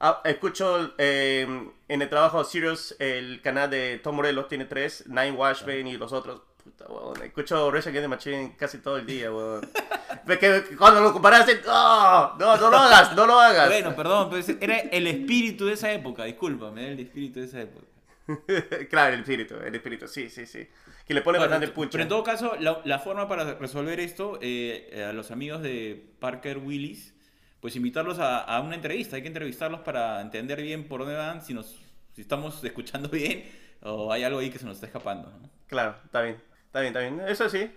Ah, 0.00 0.20
escucho 0.24 0.94
eh, 0.98 1.46
en 1.88 2.02
el 2.02 2.08
trabajo 2.08 2.42
Sirius, 2.44 2.96
el 2.98 3.40
canal 3.42 3.70
de 3.70 4.00
Tom 4.02 4.16
Morello 4.16 4.46
tiene 4.46 4.64
tres, 4.64 5.04
Nine 5.06 5.32
Washbane 5.32 5.90
y 5.90 5.96
los 5.96 6.12
otros. 6.12 6.42
Puta, 6.62 6.86
weón. 6.88 7.22
Escucho 7.22 7.70
Rage 7.70 7.88
Against 7.90 8.04
the 8.04 8.08
Machine 8.08 8.56
casi 8.56 8.78
todo 8.78 8.96
el 8.98 9.06
día, 9.06 9.30
weón. 9.32 9.68
Cuando 10.78 11.00
lo 11.00 11.12
comparaste, 11.12 11.62
no, 11.64 12.36
no, 12.36 12.56
no 12.56 12.70
lo 12.70 12.76
hagas, 12.76 13.14
no 13.14 13.26
lo 13.26 13.40
hagas. 13.40 13.68
Bueno, 13.68 13.94
perdón, 13.96 14.28
pero 14.30 14.58
era 14.60 14.78
el 14.78 15.06
espíritu 15.06 15.66
de 15.66 15.74
esa 15.74 15.90
época, 15.92 16.24
discúlpame, 16.24 16.82
era 16.82 16.92
el 16.92 17.00
espíritu 17.00 17.40
de 17.40 17.46
esa 17.46 17.60
época. 17.62 17.86
claro, 18.90 19.14
el 19.14 19.20
espíritu, 19.20 19.54
el 19.56 19.74
espíritu, 19.74 20.06
sí, 20.08 20.28
sí, 20.28 20.46
sí. 20.46 20.68
Que 21.06 21.14
le 21.14 21.22
pone 21.22 21.38
Bueno, 21.38 21.50
bastante 21.50 21.68
pucho. 21.68 21.90
pero 21.92 22.02
en 22.02 22.08
todo 22.08 22.22
caso, 22.22 22.56
la, 22.60 22.80
la 22.84 22.98
forma 22.98 23.28
para 23.28 23.54
resolver 23.54 23.98
esto, 24.00 24.38
eh, 24.42 25.06
a 25.08 25.12
los 25.12 25.30
amigos 25.30 25.62
de 25.62 26.12
Parker 26.20 26.58
Willis, 26.58 27.14
pues 27.60 27.74
invitarlos 27.76 28.18
a, 28.18 28.38
a 28.40 28.60
una 28.60 28.74
entrevista. 28.74 29.16
Hay 29.16 29.22
que 29.22 29.28
entrevistarlos 29.28 29.80
para 29.80 30.20
entender 30.20 30.60
bien 30.62 30.86
por 30.88 31.00
dónde 31.00 31.14
van, 31.16 31.42
si, 31.42 31.54
nos, 31.54 31.78
si 32.14 32.20
estamos 32.22 32.62
escuchando 32.64 33.08
bien 33.08 33.44
o 33.80 34.12
hay 34.12 34.24
algo 34.24 34.40
ahí 34.40 34.50
que 34.50 34.58
se 34.58 34.66
nos 34.66 34.74
está 34.76 34.86
escapando. 34.86 35.30
¿no? 35.30 35.48
Claro, 35.66 35.96
está 36.04 36.20
bien, 36.22 36.42
está 36.66 36.80
bien, 36.80 36.96
está 36.96 37.00
bien. 37.00 37.20
Eso 37.28 37.48
sí, 37.48 37.70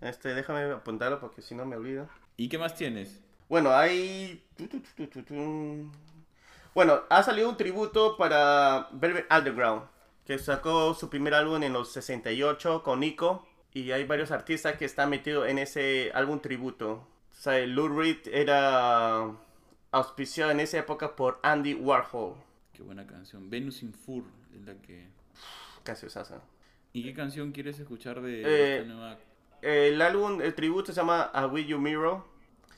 este, 0.00 0.34
déjame 0.34 0.70
apuntarlo 0.72 1.18
porque 1.20 1.42
si 1.42 1.54
no 1.54 1.64
me 1.64 1.76
olvido. 1.76 2.08
¿Y 2.36 2.48
qué 2.48 2.58
más 2.58 2.74
tienes? 2.74 3.20
Bueno, 3.48 3.74
hay... 3.74 4.44
Bueno, 6.74 7.02
ha 7.08 7.22
salido 7.22 7.48
un 7.48 7.56
tributo 7.56 8.16
para 8.16 8.88
Velvet 8.92 9.26
Underground, 9.32 9.82
que 10.26 10.38
sacó 10.38 10.92
su 10.94 11.08
primer 11.08 11.34
álbum 11.34 11.62
en 11.62 11.72
los 11.72 11.92
68 11.92 12.82
con 12.82 13.00
Nico. 13.00 13.46
Y 13.72 13.92
hay 13.92 14.04
varios 14.04 14.30
artistas 14.30 14.76
que 14.76 14.84
están 14.86 15.10
metidos 15.10 15.48
en 15.48 15.58
ese 15.58 16.10
álbum 16.14 16.40
tributo. 16.40 17.06
O 17.30 17.34
sea, 17.34 17.64
Lou 17.66 17.88
Reed 17.88 18.26
era 18.32 19.30
auspiciado 19.92 20.50
en 20.50 20.60
esa 20.60 20.78
época 20.78 21.14
por 21.14 21.38
Andy 21.42 21.74
Warhol. 21.74 22.34
Qué 22.72 22.82
buena 22.82 23.06
canción. 23.06 23.48
Venus 23.50 23.82
in 23.82 23.92
Fur 23.92 24.24
es 24.54 24.62
la 24.62 24.74
que... 24.80 25.06
Casi 25.82 26.06
usasa. 26.06 26.40
¿Y 26.92 27.04
qué 27.04 27.12
canción 27.14 27.52
quieres 27.52 27.78
escuchar 27.78 28.20
de 28.22 28.42
Eh, 28.42 28.78
esta 28.78 28.92
nueva? 28.92 29.18
El 29.62 30.00
álbum, 30.02 30.40
el 30.40 30.54
tributo 30.54 30.92
se 30.92 30.96
llama 30.96 31.22
A 31.22 31.46
Will 31.46 31.66
You 31.66 31.78
Mirror. 31.78 32.24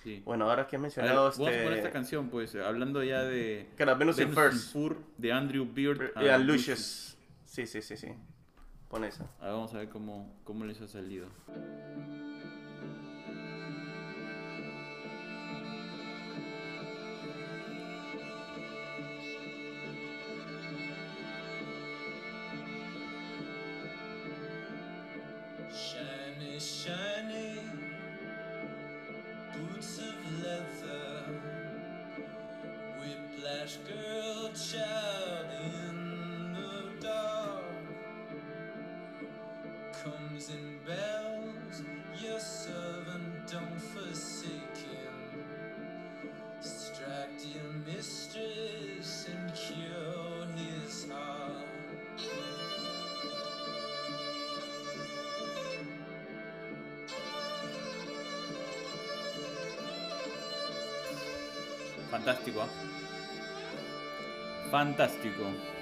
Sí. 0.02 0.22
Bueno, 0.24 0.50
ahora 0.50 0.66
que 0.66 0.76
has 0.76 0.80
A 0.80 0.82
ver, 0.82 0.82
mencionado 0.82 1.22
Vamos 1.30 1.38
a 1.38 1.42
poner 1.42 1.62
esta 1.64 1.76
este... 1.76 1.90
canción, 1.90 2.28
pues, 2.28 2.54
hablando 2.56 3.02
ya 3.02 3.22
de... 3.22 3.68
Claro, 3.76 3.96
Venus 3.96 4.18
in 4.18 4.32
First. 4.32 4.72
Fur 4.72 4.96
de 5.16 5.32
Andrew 5.32 5.66
Beard 5.72 6.12
Y 6.20 6.28
a 6.28 6.38
Lucius. 6.38 7.16
Sí, 7.58 7.66
sí, 7.66 7.82
sí, 7.82 7.96
sí. 7.96 8.06
Pon 8.88 9.02
esa. 9.02 9.28
Ahora 9.40 9.54
vamos 9.54 9.74
a 9.74 9.78
ver 9.78 9.88
cómo, 9.88 10.32
cómo 10.44 10.64
les 10.64 10.80
ha 10.80 10.86
salido. 10.86 11.26
Comes 40.38 40.50
in 40.50 40.78
bells, 40.86 41.82
your 42.22 42.38
servant 42.38 43.50
don't 43.50 43.80
forsake 43.80 44.76
him. 44.76 45.42
Strike 46.60 47.42
your 47.42 47.72
mistress 47.84 49.26
and 49.32 49.52
cure 49.52 50.46
his 50.56 51.10
heart. 51.10 51.66
Fantástico, 62.12 62.60
¿ah? 62.60 62.68
Fantástico. 64.70 65.77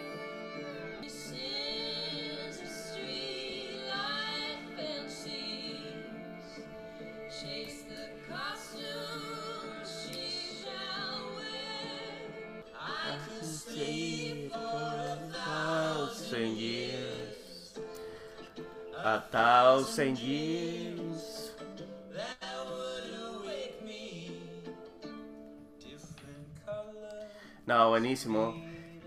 No, 27.66 27.88
buenísimo. 27.88 28.54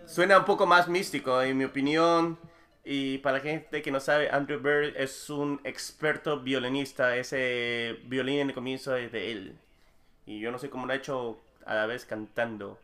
Suena 0.05 0.39
un 0.39 0.45
poco 0.45 0.65
más 0.65 0.89
místico, 0.89 1.41
en 1.41 1.57
mi 1.57 1.63
opinión. 1.63 2.38
Y 2.83 3.19
para 3.19 3.38
la 3.38 3.43
gente 3.43 3.81
que 3.81 3.91
no 3.91 3.99
sabe, 4.01 4.29
Andrew 4.31 4.59
Bird 4.59 4.97
es 4.97 5.29
un 5.29 5.62
experto 5.63 6.41
violinista. 6.41 7.15
Ese 7.15 7.99
violín 8.05 8.39
en 8.39 8.49
el 8.49 8.55
comienzo 8.55 8.95
es 8.95 9.12
de 9.13 9.31
él. 9.31 9.57
Y 10.25 10.39
yo 10.39 10.51
no 10.51 10.59
sé 10.59 10.69
cómo 10.69 10.88
lo 10.88 10.93
ha 10.93 10.97
hecho 10.97 11.39
a 11.65 11.75
la 11.75 11.85
vez 11.85 12.05
cantando. 12.05 12.77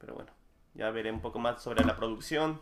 Pero 0.00 0.14
bueno, 0.14 0.30
ya 0.74 0.90
veré 0.90 1.10
un 1.10 1.20
poco 1.20 1.38
más 1.38 1.62
sobre 1.62 1.84
la 1.84 1.96
producción. 1.96 2.60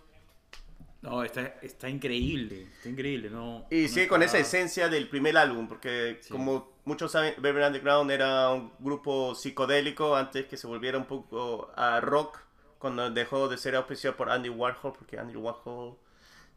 No, 1.02 1.22
está, 1.24 1.54
está 1.62 1.88
increíble. 1.88 2.64
Está 2.76 2.90
increíble, 2.90 3.30
¿no? 3.30 3.66
Y 3.70 3.82
no 3.82 3.88
sigue 3.88 4.08
con 4.08 4.22
esa 4.22 4.38
esencia 4.38 4.88
del 4.88 5.08
primer 5.08 5.36
álbum, 5.38 5.66
porque 5.66 6.18
Sí. 6.20 6.30
como 6.30 6.70
muchos 6.84 7.12
saben, 7.12 7.34
Velvet 7.38 7.66
Underground 7.66 8.10
era 8.10 8.50
un 8.50 8.72
grupo 8.78 9.34
psicodélico 9.34 10.14
antes 10.16 10.46
que 10.46 10.56
se 10.58 10.66
volviera 10.66 10.98
un 10.98 11.06
poco 11.06 11.72
a 11.74 12.00
rock, 12.00 12.38
cuando 12.78 13.10
dejó 13.10 13.48
de 13.48 13.56
ser 13.58 13.76
auspiciado 13.76 14.16
por 14.16 14.30
Andy 14.30 14.50
Warhol, 14.50 14.92
porque 14.92 15.18
Andy 15.18 15.36
Warhol 15.36 15.96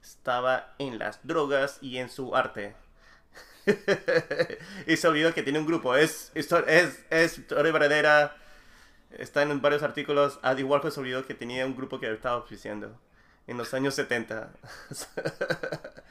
estaba 0.02 0.74
en 0.78 1.00
las 1.00 1.26
drogas 1.26 1.78
y 1.82 1.98
en 1.98 2.10
su 2.10 2.36
arte. 2.36 2.76
y 4.88 4.98
se 4.98 5.08
olvidó 5.08 5.34
que 5.34 5.44
tiene 5.44 5.60
un 5.60 5.66
grupo, 5.66 5.96
es, 5.96 6.32
es, 6.36 6.52
es, 6.68 7.06
es 7.10 7.38
historia 7.38 7.72
verdadera, 7.72 8.36
está 9.12 9.42
en 9.44 9.62
varios 9.62 9.84
artículos, 9.84 10.40
Andy 10.42 10.64
Warhol 10.64 10.92
se 10.92 11.00
olvidó 11.00 11.26
que 11.26 11.34
tenía 11.34 11.66
un 11.66 11.76
grupo 11.76 12.00
que 12.00 12.12
estaba 12.12 12.36
auspiciando 12.38 13.00
en 13.48 13.58
los 13.58 13.74
años 13.74 13.96
70. 13.96 14.52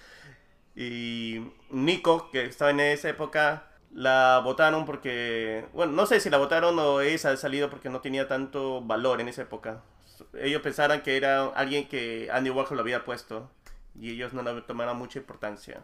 Y 0.75 1.53
Nico, 1.71 2.31
que 2.31 2.45
estaba 2.47 2.71
en 2.71 2.81
esa 2.81 3.09
época, 3.09 3.65
la 3.93 4.41
votaron 4.43 4.87
porque, 4.87 5.67
bueno, 5.73 5.93
no 5.93 6.07
sé 6.07 6.21
si 6.21 6.31
la 6.31 6.39
votaron 6.39 6.79
o 6.79 7.01
esa 7.01 7.31
ha 7.31 7.37
salido 7.37 7.69
porque 7.71 7.91
no 7.91 8.01
tenía 8.01 8.27
tanto 8.29 8.81
valor 8.81 9.21
en 9.21 9.29
esa 9.29 9.43
época. 9.43 9.83
Ellos 10.35 10.63
pensaran 10.63 11.03
que 11.03 11.17
era 11.17 11.47
alguien 11.49 11.89
que 11.89 12.29
Andy 12.33 12.51
Warhol 12.51 12.77
lo 12.77 12.83
había 12.83 13.05
puesto 13.05 13.51
y 13.99 14.11
ellos 14.11 14.33
no 14.33 14.43
le 14.43 14.63
tomaron 14.63 14.97
mucha 14.97 15.19
importancia. 15.19 15.83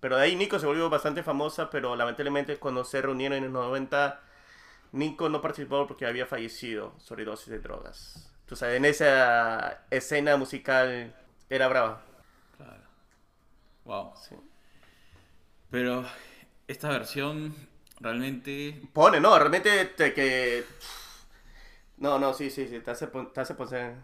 Pero 0.00 0.16
de 0.16 0.24
ahí 0.24 0.36
Nico 0.36 0.58
se 0.58 0.66
volvió 0.66 0.90
bastante 0.90 1.22
famosa, 1.22 1.70
pero 1.70 1.96
lamentablemente 1.96 2.58
cuando 2.58 2.84
se 2.84 3.02
reunieron 3.02 3.38
en 3.38 3.52
los 3.52 3.64
90, 3.66 4.20
Nico 4.92 5.28
no 5.28 5.40
participó 5.40 5.86
porque 5.86 6.06
había 6.06 6.26
fallecido 6.26 6.94
sobredosis 6.98 7.48
de 7.48 7.60
drogas. 7.60 8.30
Tú 8.48 8.56
sabes, 8.56 8.76
en 8.78 8.84
esa 8.86 9.82
escena 9.90 10.36
musical 10.36 11.14
era 11.50 11.68
brava. 11.68 12.02
Claro. 12.56 12.82
Wow. 13.84 14.12
Sí. 14.28 14.34
Pero 15.70 16.04
esta 16.66 16.88
versión 16.88 17.54
realmente. 18.00 18.80
Pone, 18.92 19.20
no, 19.20 19.38
realmente 19.38 19.84
te 19.86 20.14
que... 20.14 20.64
No, 21.96 22.18
no, 22.18 22.32
sí, 22.32 22.50
sí, 22.50 22.68
sí, 22.68 22.78
te 22.80 22.90
hace, 22.90 23.08
te 23.08 23.40
hace 23.40 23.54
poner, 23.54 23.96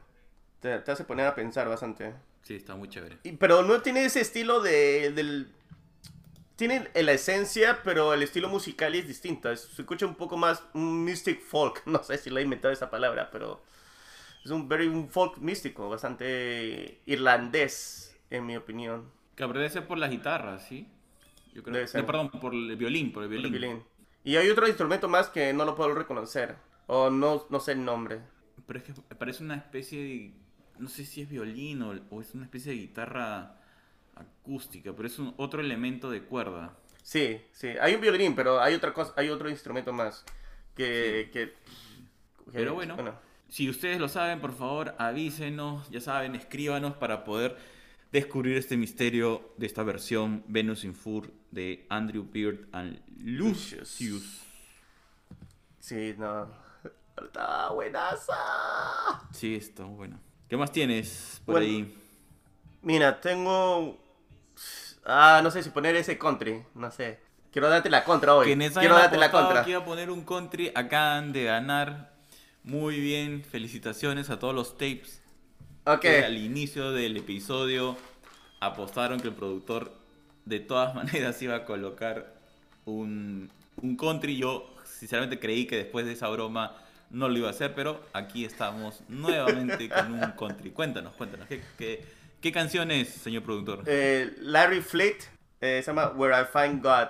te, 0.61 0.78
te 0.80 0.90
hace 0.90 1.04
poner 1.04 1.26
a 1.26 1.35
pensar 1.35 1.68
bastante. 1.68 2.14
Sí, 2.42 2.57
está 2.57 2.74
muy 2.74 2.88
chévere. 2.88 3.18
Y- 3.22 3.33
pero 3.33 3.62
no 3.62 3.80
tiene 3.83 4.04
ese 4.04 4.20
estilo 4.20 4.61
de, 4.61 5.12
del... 5.12 5.52
Tiene 6.57 6.88
la 6.94 7.12
esencia, 7.12 7.80
pero 7.83 8.14
el 8.14 8.22
estilo 8.22 8.48
musical 8.48 8.94
es 8.94 9.07
distinto. 9.09 9.50
Es- 9.50 9.62
se 9.62 9.83
escucha 9.83 10.07
un 10.07 10.14
poco 10.16 10.37
más 10.37 10.62
mystic 10.74 11.40
folk. 11.42 11.83
No 11.87 12.02
sé 12.02 12.18
si 12.18 12.30
lo 12.30 12.38
he 12.38 12.42
inventado 12.42 12.72
esa 12.72 12.90
palabra, 12.90 13.30
pero 13.30 13.62
es 14.44 14.50
un, 14.50 14.68
very, 14.68 14.87
un 14.88 15.09
folk 15.09 15.38
místico, 15.38 15.88
bastante 15.88 17.00
irlandés, 17.07 18.16
en 18.30 18.46
mi 18.46 18.57
opinión. 18.57 19.11
Que 19.35 19.44
aparece 19.44 19.83
por 19.83 19.98
las 19.98 20.11
guitarras, 20.11 20.66
¿sí? 20.68 20.87
Yo 21.54 21.62
creo. 21.62 21.74
Debe 21.74 21.88
ser. 21.88 22.00
No, 22.02 22.07
perdón, 22.07 22.30
por 22.30 22.52
el 22.54 22.76
violín, 22.76 23.12
por 23.12 23.24
el 23.24 23.33
El 23.33 23.50
violín. 23.50 23.83
Y 24.22 24.37
hay 24.37 24.48
otro 24.50 24.66
instrumento 24.68 25.09
más 25.09 25.28
que 25.28 25.52
no 25.52 25.64
lo 25.64 25.74
puedo 25.74 25.94
reconocer. 25.94 26.57
O 26.87 27.11
no, 27.11 27.46
no 27.50 27.61
sé 27.61 27.72
el 27.72 27.85
nombre. 27.85 28.20
Pero 28.66 28.78
es 28.78 28.85
que 28.85 28.92
parece 29.14 29.42
una 29.42 29.57
especie 29.57 30.02
de. 30.02 30.35
No 30.78 30.88
sé 30.88 31.04
si 31.04 31.22
es 31.22 31.28
violín 31.28 31.83
o, 31.83 31.94
o 32.11 32.20
es 32.20 32.35
una 32.35 32.44
especie 32.44 32.72
de 32.72 32.78
guitarra 32.78 33.61
acústica, 34.16 34.92
pero 34.92 35.07
es 35.09 35.18
un 35.18 35.35
otro 35.37 35.61
elemento 35.61 36.11
de 36.11 36.22
cuerda. 36.22 36.76
Sí, 37.02 37.40
sí. 37.52 37.68
Hay 37.80 37.94
un 37.94 38.00
violín, 38.00 38.35
pero 38.35 38.61
hay 38.61 38.74
otra 38.74 38.92
cosa, 38.92 39.12
hay 39.16 39.28
otro 39.28 39.48
instrumento 39.50 39.92
más 39.92 40.24
que, 40.74 41.30
que- 41.33 41.52
que- 41.52 42.52
Pero 42.52 42.74
bueno, 42.74 42.96
si 43.55 43.71
ustedes 43.71 44.01
lo 44.01 44.09
saben, 44.09 44.40
por 44.40 44.53
favor, 44.53 44.97
avísenos, 44.99 45.88
ya 45.88 46.01
saben, 46.01 46.35
escríbanos 46.35 46.97
para 46.97 47.23
poder 47.23 47.57
descubrir 48.11 48.57
este 48.57 48.77
misterio 48.77 49.53
de 49.59 49.67
esta 49.67 49.85
versión 49.85 50.43
Venus 50.49 50.83
in 50.83 50.93
Fur 50.93 51.31
de 51.53 51.87
Andrew 51.88 52.27
Beard 52.29 52.67
and 52.73 53.01
Lucius. 53.17 54.43
Sí, 55.79 56.17
no. 56.19 56.49
Está 57.17 57.69
buenaza. 57.69 58.35
Sí, 59.31 59.55
está 59.55 59.85
bueno. 59.85 60.19
¿Qué 60.49 60.57
más 60.57 60.73
tienes 60.73 61.40
por 61.47 61.53
Bueno, 61.53 61.67
ahí? 61.69 61.97
Mira, 62.83 63.21
tengo. 63.21 63.97
Ah, 65.05 65.43
no 65.45 65.53
sé 65.53 65.62
si 65.62 65.71
poner 65.71 65.95
ese 65.95 66.19
country. 66.19 66.61
No 66.75 66.90
sé. 66.90 67.21
Quiero 67.53 67.69
darte 67.69 67.88
la 67.88 68.03
contra 68.03 68.35
hoy. 68.35 68.57
Quiero 68.57 68.97
darte 68.97 69.17
la 69.17 69.31
contra. 69.31 69.61
a 69.61 69.85
poner 69.85 70.11
un 70.11 70.25
country 70.25 70.73
acaban 70.75 71.33
de 71.33 71.45
ganar. 71.45 72.13
Muy 72.64 72.98
bien, 73.00 73.44
felicitaciones 73.44 74.31
a 74.31 74.38
todos 74.38 74.55
los 74.55 74.72
tapes 74.79 75.20
Ok. 75.85 76.00
que 76.00 76.24
al 76.24 76.38
inicio 76.38 76.92
del 76.92 77.16
episodio 77.16 77.96
apostaron 78.61 79.20
que 79.20 79.29
el 79.29 79.35
productor 79.35 79.92
de 80.46 80.61
todas 80.61 80.94
maneras 80.94 81.40
iba 81.42 81.57
a 81.57 81.64
colocar 81.64 82.35
un, 82.87 83.50
un 83.77 83.96
country. 83.96 84.37
Yo 84.38 84.74
sinceramente 84.85 85.38
creí 85.38 85.66
que 85.66 85.77
después 85.77 86.07
de 86.07 86.12
esa 86.12 86.29
broma 86.29 86.74
no 87.11 87.29
lo 87.29 87.37
iba 87.38 87.48
a 87.48 87.50
hacer, 87.50 87.74
pero 87.74 88.03
aquí 88.14 88.44
estamos 88.46 89.03
nuevamente 89.09 89.88
con 89.90 90.12
un 90.14 90.31
country. 90.33 90.70
Cuéntanos, 90.70 91.12
cuéntanos, 91.14 91.46
¿qué, 91.48 91.62
qué, 91.77 92.05
qué 92.40 92.50
canción 92.53 92.90
es, 92.90 93.09
señor 93.11 93.42
productor? 93.42 93.83
Eh, 93.87 94.33
Larry 94.40 94.81
Fleet. 94.81 95.18
eh, 95.61 95.83
se 95.85 95.90
llama 95.90 96.09
Where 96.16 96.35
I 96.40 96.44
Find 96.50 96.83
God. 96.83 97.09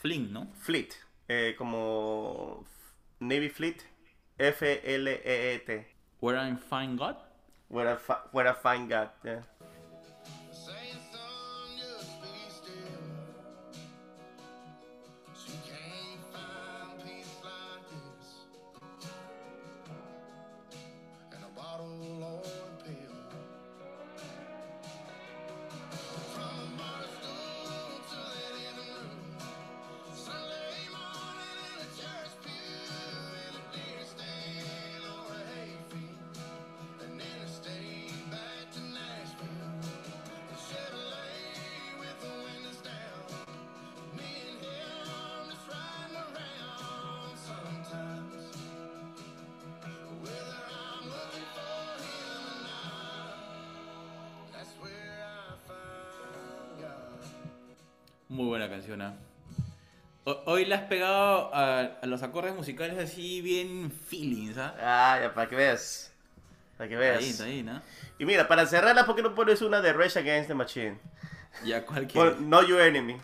Fling, 0.00 0.32
¿no? 0.32 0.48
Fleet. 0.60 0.90
eh, 1.28 1.54
como 1.58 2.64
Navy 3.20 3.48
Fleet. 3.48 3.76
F-L-E-E-T. 4.42 5.84
Where 6.20 6.36
I 6.38 6.54
Find 6.56 6.98
God. 6.98 7.16
Where 7.68 7.88
I, 7.88 7.96
fi- 7.96 8.22
where 8.32 8.48
I 8.48 8.52
Find 8.52 8.88
God. 8.88 9.10
yeah. 9.24 9.40
Hoy 60.62 60.68
le 60.68 60.76
has 60.76 60.82
pegado 60.82 61.52
a, 61.52 61.80
a 61.80 62.06
los 62.06 62.22
acordes 62.22 62.54
musicales 62.54 62.96
así 62.96 63.40
bien 63.40 63.90
feelings, 63.90 64.56
¿ah? 64.58 64.76
Ah, 64.78 65.18
ya, 65.20 65.34
para 65.34 65.48
que 65.48 65.56
veas. 65.56 66.12
Para 66.78 66.88
que 66.88 66.94
veas. 66.94 67.18
Ahí, 67.18 67.30
está 67.30 67.44
ahí, 67.44 67.64
¿no? 67.64 67.82
Y 68.16 68.24
mira, 68.24 68.46
para 68.46 68.64
cerrarla, 68.64 69.04
¿por 69.04 69.16
qué 69.16 69.22
no 69.22 69.34
pones 69.34 69.60
una 69.60 69.80
de 69.80 69.92
Rage 69.92 70.20
Against 70.20 70.46
the 70.46 70.54
Machine? 70.54 71.00
Ya 71.64 71.84
cualquier. 71.84 72.36
Know 72.36 72.62
Your 72.64 72.80
Enemy. 72.80 73.16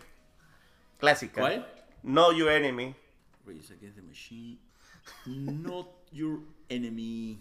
Clásica. 0.97 1.39
¿Cuál? 1.39 1.65
Know 2.01 2.33
Your 2.33 2.51
Enemy. 2.51 2.93
Rage 3.45 3.71
Against 3.71 3.95
the 3.95 4.01
Machine. 4.01 4.59
Not 5.25 5.87
your 6.11 6.39
enemy. 6.69 7.39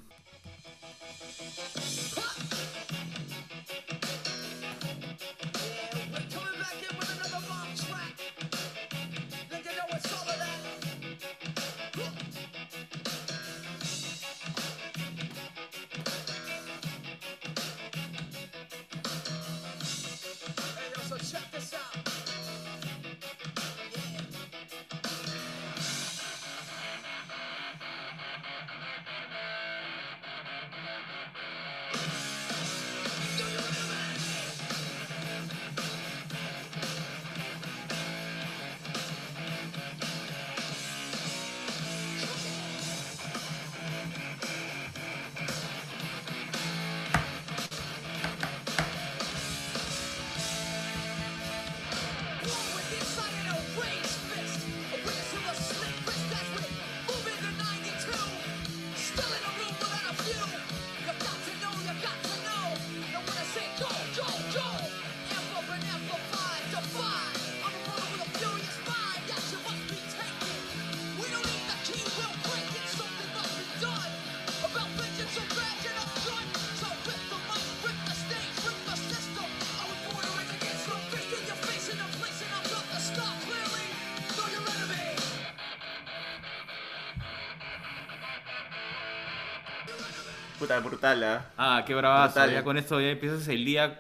Puta, 90.68 90.81
brutal, 90.81 91.24
¿ah? 91.24 91.46
Ah, 91.57 91.83
qué 91.87 91.94
bravazo. 91.94 92.35
Brutal. 92.35 92.52
Ya 92.52 92.62
con 92.62 92.76
esto 92.76 93.00
ya 93.00 93.09
empiezas 93.09 93.48
el 93.48 93.64
día. 93.64 93.98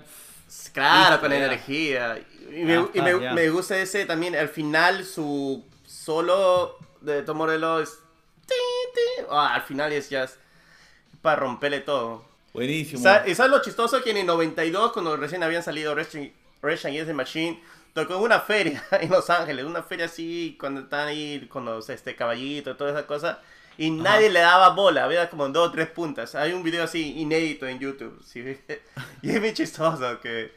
Claro, 0.72 1.10
Listo, 1.12 1.20
con 1.22 1.30
ya. 1.30 1.36
energía. 1.38 2.18
Y, 2.50 2.64
me, 2.64 2.86
y 2.94 3.00
me- 3.00 3.32
me 3.32 3.48
gusta 3.50 3.76
ese 3.78 4.04
también, 4.06 4.34
al 4.36 4.48
final, 4.48 5.04
su 5.04 5.64
solo 5.86 6.76
de 7.00 7.22
Tom 7.22 7.38
Morello 7.38 7.80
es... 7.80 7.98
Ah, 9.30 9.54
al 9.54 9.62
final 9.62 9.92
es 9.92 10.08
ya 10.10 10.26
para 11.22 11.36
romperle 11.36 11.80
todo. 11.80 12.24
Buenísimo. 12.54 13.02
Sa- 13.02 13.26
¿Y 13.26 13.34
sabes 13.34 13.50
lo 13.52 13.62
chistoso? 13.62 14.02
Que 14.02 14.10
en 14.10 14.18
el 14.18 14.26
92, 14.26 14.92
cuando 14.92 15.16
recién 15.16 15.42
habían 15.42 15.62
salido 15.62 15.94
Rage 15.94 16.32
Against 16.62 17.06
the 17.06 17.14
Machine, 17.14 17.62
tocó 17.94 18.18
una 18.18 18.40
feria 18.40 18.82
en 19.00 19.10
Los 19.10 19.28
Ángeles, 19.30 19.64
una 19.64 19.82
feria 19.82 20.06
así, 20.06 20.56
cuando 20.60 20.80
están 20.82 21.08
ahí 21.08 21.46
con 21.50 21.64
los 21.64 21.88
este, 21.90 22.14
caballitos, 22.16 22.76
toda 22.76 22.90
esa 22.92 23.06
cosa, 23.06 23.40
y 23.78 23.90
nadie 23.90 24.28
le 24.28 24.40
daba 24.40 24.70
bola, 24.70 25.04
había 25.04 25.30
como 25.30 25.48
dos 25.48 25.68
o 25.68 25.72
tres 25.72 25.88
puntas. 25.88 26.34
Hay 26.34 26.52
un 26.52 26.62
video 26.62 26.84
así 26.84 27.18
inédito 27.18 27.66
en 27.66 27.78
YouTube, 27.78 28.20
¿sí? 28.26 28.58
y 29.22 29.30
es 29.30 29.40
bien 29.40 29.54
chistoso 29.54 30.20
que 30.20 30.52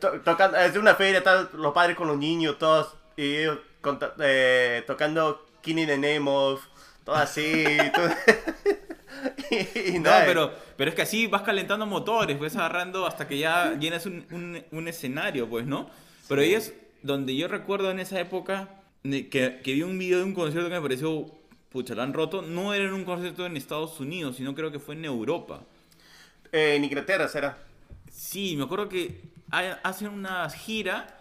to- 0.00 0.20
tocan, 0.20 0.54
es 0.54 0.72
de 0.72 0.78
una 0.78 0.94
feria, 0.94 1.18
están 1.18 1.48
los 1.54 1.74
padres 1.74 1.96
con 1.96 2.08
los 2.08 2.16
niños, 2.16 2.56
todos, 2.58 2.94
y 3.16 3.36
ellos 3.36 3.58
conta- 3.82 4.14
eh, 4.20 4.82
tocando 4.86 5.44
Killing 5.60 5.86
the 5.86 5.98
Name 5.98 6.30
of, 6.30 6.62
todo 7.04 7.16
así, 7.16 7.64
todo- 7.94 8.08
y, 9.50 9.96
y 9.96 9.98
No, 9.98 10.10
pero, 10.24 10.52
pero 10.76 10.90
es 10.90 10.94
que 10.94 11.02
así 11.02 11.26
vas 11.26 11.42
calentando 11.42 11.86
motores, 11.86 12.38
vas 12.38 12.56
agarrando 12.56 13.06
hasta 13.06 13.26
que 13.28 13.38
ya 13.38 13.74
llenas 13.78 14.06
un, 14.06 14.26
un- 14.30 14.64
un 14.70 14.88
escenario, 14.88 15.48
pues, 15.48 15.66
¿no? 15.66 15.90
Pero 16.28 16.40
ahí 16.42 16.54
es 16.54 16.72
donde 17.02 17.34
yo 17.36 17.48
recuerdo 17.48 17.90
en 17.90 17.98
esa 18.00 18.20
época 18.20 18.68
que, 19.02 19.60
que 19.62 19.72
vi 19.72 19.82
un 19.82 19.98
video 19.98 20.18
de 20.18 20.24
un 20.24 20.34
concierto 20.34 20.68
que 20.68 20.76
me 20.76 20.80
pareció, 20.80 21.26
pucha, 21.72 21.94
lo 21.94 22.02
han 22.02 22.12
roto. 22.12 22.42
No 22.42 22.74
era 22.74 22.84
en 22.84 22.92
un 22.92 23.04
concierto 23.04 23.46
en 23.46 23.56
Estados 23.56 23.98
Unidos, 24.00 24.36
sino 24.36 24.54
creo 24.54 24.70
que 24.70 24.78
fue 24.78 24.94
en 24.94 25.04
Europa. 25.04 25.60
Eh, 26.52 26.74
en 26.76 26.84
Inglaterra 26.84 27.28
será. 27.28 27.58
Sí, 28.10 28.56
me 28.56 28.64
acuerdo 28.64 28.88
que 28.88 29.20
ha- 29.50 29.78
hacen 29.82 30.08
una 30.08 30.48
gira 30.50 31.18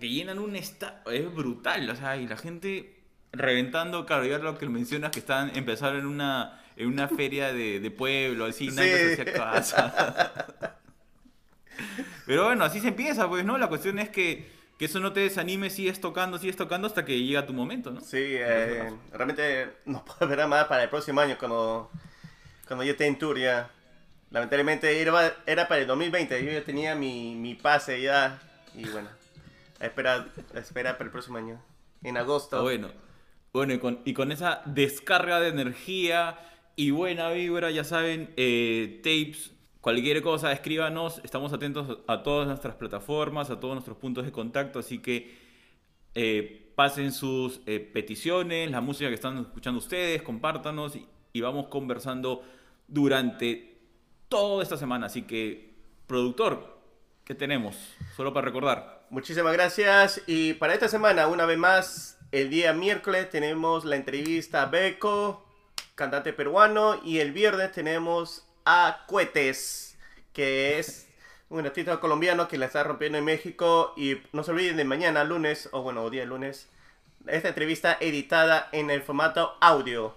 que 0.00 0.08
llenan 0.08 0.38
un 0.38 0.56
estadio, 0.56 0.96
es 1.10 1.34
brutal, 1.34 1.88
o 1.88 1.96
sea, 1.96 2.16
y 2.16 2.26
la 2.26 2.36
gente 2.36 3.00
reventando, 3.32 4.04
claro, 4.04 4.24
ya 4.26 4.38
lo 4.38 4.58
que 4.58 4.68
mencionas 4.68 5.10
que 5.12 5.20
están, 5.20 5.54
empezaron 5.56 6.00
en 6.00 6.06
una, 6.06 6.60
en 6.76 6.88
una 6.88 7.08
feria 7.08 7.52
de, 7.52 7.78
de 7.80 7.90
pueblo, 7.90 8.46
así, 8.46 8.68
nadie 8.68 8.94
les 8.96 9.20
hacía 9.20 9.32
casa. 9.32 10.32
Pero 12.26 12.44
bueno, 12.46 12.64
así 12.64 12.80
se 12.80 12.88
empieza, 12.88 13.28
pues, 13.28 13.44
¿no? 13.44 13.58
La 13.58 13.68
cuestión 13.68 13.98
es 13.98 14.08
que, 14.10 14.50
que 14.82 14.86
eso 14.86 14.98
no 14.98 15.12
te 15.12 15.20
desanime, 15.20 15.70
sigues 15.70 16.00
tocando, 16.00 16.38
sigues 16.38 16.56
tocando 16.56 16.88
hasta 16.88 17.04
que 17.04 17.16
llega 17.22 17.46
tu 17.46 17.52
momento, 17.52 17.92
¿no? 17.92 18.00
Sí, 18.00 18.16
eh, 18.20 18.92
realmente 19.12 19.76
no 19.84 20.04
puedo 20.04 20.18
esperar 20.22 20.48
más 20.48 20.64
para 20.64 20.82
el 20.82 20.88
próximo 20.88 21.20
año 21.20 21.36
cuando, 21.38 21.88
cuando 22.66 22.82
yo 22.82 22.90
esté 22.90 23.06
en 23.06 23.16
tour 23.16 23.38
ya. 23.38 23.70
Lamentablemente 24.32 25.00
era, 25.00 25.36
era 25.46 25.68
para 25.68 25.82
el 25.82 25.86
2020, 25.86 26.44
yo 26.44 26.50
ya 26.50 26.64
tenía 26.64 26.96
mi, 26.96 27.36
mi 27.36 27.54
pase 27.54 28.02
ya 28.02 28.42
y 28.74 28.88
bueno, 28.88 29.08
a 29.78 29.86
esperar, 29.86 30.26
a 30.52 30.58
esperar 30.58 30.94
para 30.94 31.04
el 31.04 31.12
próximo 31.12 31.38
año, 31.38 31.62
en 32.02 32.16
agosto. 32.16 32.56
Está 32.56 32.62
bueno. 32.62 32.90
Bueno, 33.52 33.74
y 33.74 33.78
con, 33.78 34.00
y 34.04 34.14
con 34.14 34.32
esa 34.32 34.62
descarga 34.64 35.38
de 35.38 35.50
energía 35.50 36.40
y 36.74 36.90
buena 36.90 37.30
vibra, 37.30 37.70
ya 37.70 37.84
saben, 37.84 38.34
eh, 38.36 39.00
tapes, 39.04 39.52
cualquier 39.82 40.22
cosa, 40.22 40.50
escríbanos. 40.52 41.20
Estamos 41.24 41.52
atentos 41.52 41.98
a 42.06 42.22
todas 42.22 42.48
nuestras 42.48 42.76
plataformas, 42.76 43.50
a 43.50 43.60
todos 43.60 43.74
nuestros 43.74 43.98
puntos 43.98 44.24
de 44.24 44.32
contacto, 44.32 44.78
así 44.78 45.00
que 45.00 45.36
eh, 46.14 46.72
pasen 46.74 47.12
sus 47.12 47.60
eh, 47.66 47.80
peticiones, 47.80 48.70
la 48.70 48.80
música 48.80 49.08
que 49.08 49.14
están 49.14 49.38
escuchando 49.38 49.78
ustedes, 49.78 50.22
compártanos 50.22 50.96
y, 50.96 51.06
y 51.34 51.40
vamos 51.42 51.66
conversando 51.66 52.42
durante 52.88 53.76
toda 54.28 54.62
esta 54.62 54.78
semana. 54.78 55.06
Así 55.06 55.22
que, 55.22 55.74
productor, 56.06 56.78
¿qué 57.24 57.34
tenemos? 57.34 57.76
Solo 58.16 58.32
para 58.32 58.46
recordar. 58.46 59.06
Muchísimas 59.10 59.52
gracias 59.52 60.22
y 60.26 60.54
para 60.54 60.72
esta 60.72 60.88
semana, 60.88 61.26
una 61.26 61.44
vez 61.44 61.58
más, 61.58 62.18
el 62.30 62.48
día 62.48 62.72
miércoles 62.72 63.28
tenemos 63.28 63.84
la 63.84 63.96
entrevista 63.96 64.62
a 64.62 64.66
Beco, 64.66 65.44
cantante 65.96 66.32
peruano, 66.32 67.00
y 67.04 67.18
el 67.18 67.32
viernes 67.32 67.72
tenemos 67.72 68.46
a 68.64 69.04
Cuetes, 69.06 69.96
que 70.32 70.78
es 70.78 71.08
un 71.48 71.64
artista 71.66 72.00
colombiano 72.00 72.48
que 72.48 72.58
la 72.58 72.66
está 72.66 72.82
rompiendo 72.84 73.18
en 73.18 73.24
México 73.24 73.92
y 73.96 74.18
no 74.32 74.42
se 74.42 74.52
olviden 74.52 74.76
de 74.76 74.84
mañana, 74.84 75.24
lunes, 75.24 75.68
o 75.72 75.82
bueno, 75.82 76.08
día 76.10 76.24
lunes, 76.24 76.68
esta 77.26 77.48
entrevista 77.48 77.96
editada 78.00 78.68
en 78.72 78.90
el 78.90 79.02
formato 79.02 79.56
audio. 79.60 80.14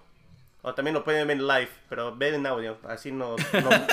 O 0.61 0.73
también 0.73 0.95
lo 0.95 1.03
pueden 1.03 1.27
ver 1.27 1.37
en 1.37 1.45
live, 1.47 1.69
pero 1.89 2.15
ven 2.15 2.33
en 2.35 2.47
audio, 2.47 2.77
así 2.87 3.11
nos- 3.11 3.39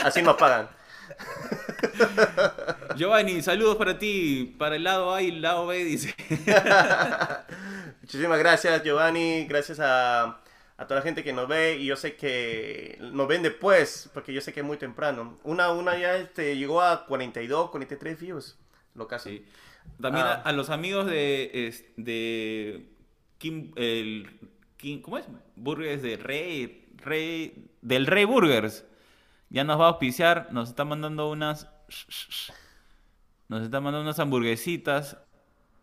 así 0.04 0.22
nos 0.22 0.36
pagan. 0.36 0.68
Giovanni, 2.96 3.42
saludos 3.42 3.76
para 3.76 3.98
ti, 3.98 4.54
para 4.58 4.76
el 4.76 4.84
lado 4.84 5.14
A 5.14 5.20
y 5.22 5.28
el 5.28 5.42
lado 5.42 5.66
B, 5.66 5.84
dice. 5.84 6.14
Muchísimas 8.02 8.38
gracias, 8.38 8.82
Giovanni. 8.82 9.44
Gracias 9.46 9.78
a, 9.80 10.38
a 10.82 10.86
toda 10.86 11.00
la 11.00 11.04
gente 11.04 11.22
que 11.24 11.32
nos 11.32 11.48
ve. 11.48 11.76
Y 11.78 11.86
yo 11.86 11.96
sé 11.96 12.16
que 12.16 12.98
nos 13.00 13.26
ven 13.28 13.42
después, 13.42 14.10
porque 14.12 14.32
yo 14.32 14.40
sé 14.40 14.52
que 14.52 14.60
es 14.60 14.66
muy 14.66 14.76
temprano. 14.76 15.38
Una, 15.44 15.70
una 15.72 15.96
ya 15.98 16.16
este, 16.16 16.56
llegó 16.56 16.82
a 16.82 17.06
42, 17.06 17.70
43 17.70 18.20
views. 18.20 18.58
Lo 18.94 19.06
casi. 19.08 19.38
Sí. 19.38 19.44
También 20.00 20.26
a, 20.26 20.32
Ah. 20.34 20.42
a 20.44 20.52
los 20.52 20.70
amigos 20.70 21.06
de, 21.06 21.74
de 21.96 22.86
Kim, 23.38 23.72
el, 23.76 24.38
Kim- 24.76 25.02
¿cómo 25.02 25.18
es? 25.18 25.24
Burgers 25.56 26.02
de 26.02 26.16
Rey, 26.16 26.88
Rey, 26.98 27.68
del 27.80 28.06
Rey 28.06 28.24
Burgers. 28.24 28.84
Ya 29.50 29.64
nos 29.64 29.78
va 29.80 29.86
a 29.86 29.88
auspiciar, 29.88 30.48
nos 30.52 30.68
está 30.70 30.84
mandando 30.84 31.30
unas, 31.30 31.68
nos 33.48 33.62
está 33.62 33.80
mandando 33.80 34.02
unas 34.02 34.18
hamburguesitas. 34.18 35.18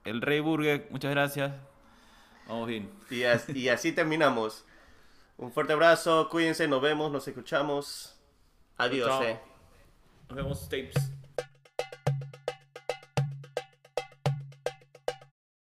El 0.05 0.21
Rey 0.21 0.39
Burger, 0.39 0.87
muchas 0.91 1.11
gracias. 1.11 1.51
Vamos 2.47 2.67
bien. 2.67 2.89
Y, 3.11 3.23
as- 3.23 3.49
y 3.49 3.69
así 3.69 3.91
terminamos. 3.91 4.65
Un 5.39 5.51
fuerte 5.53 5.71
abrazo, 5.73 6.27
cuídense, 6.29 6.67
nos 6.67 6.81
vemos, 6.81 7.11
nos 7.11 7.27
escuchamos. 7.27 8.13
Adiós. 8.77 9.07
Chao. 9.07 9.23
eh. 9.23 9.39
Nos 10.27 10.35
vemos, 10.35 10.63
tapes. 10.69 10.95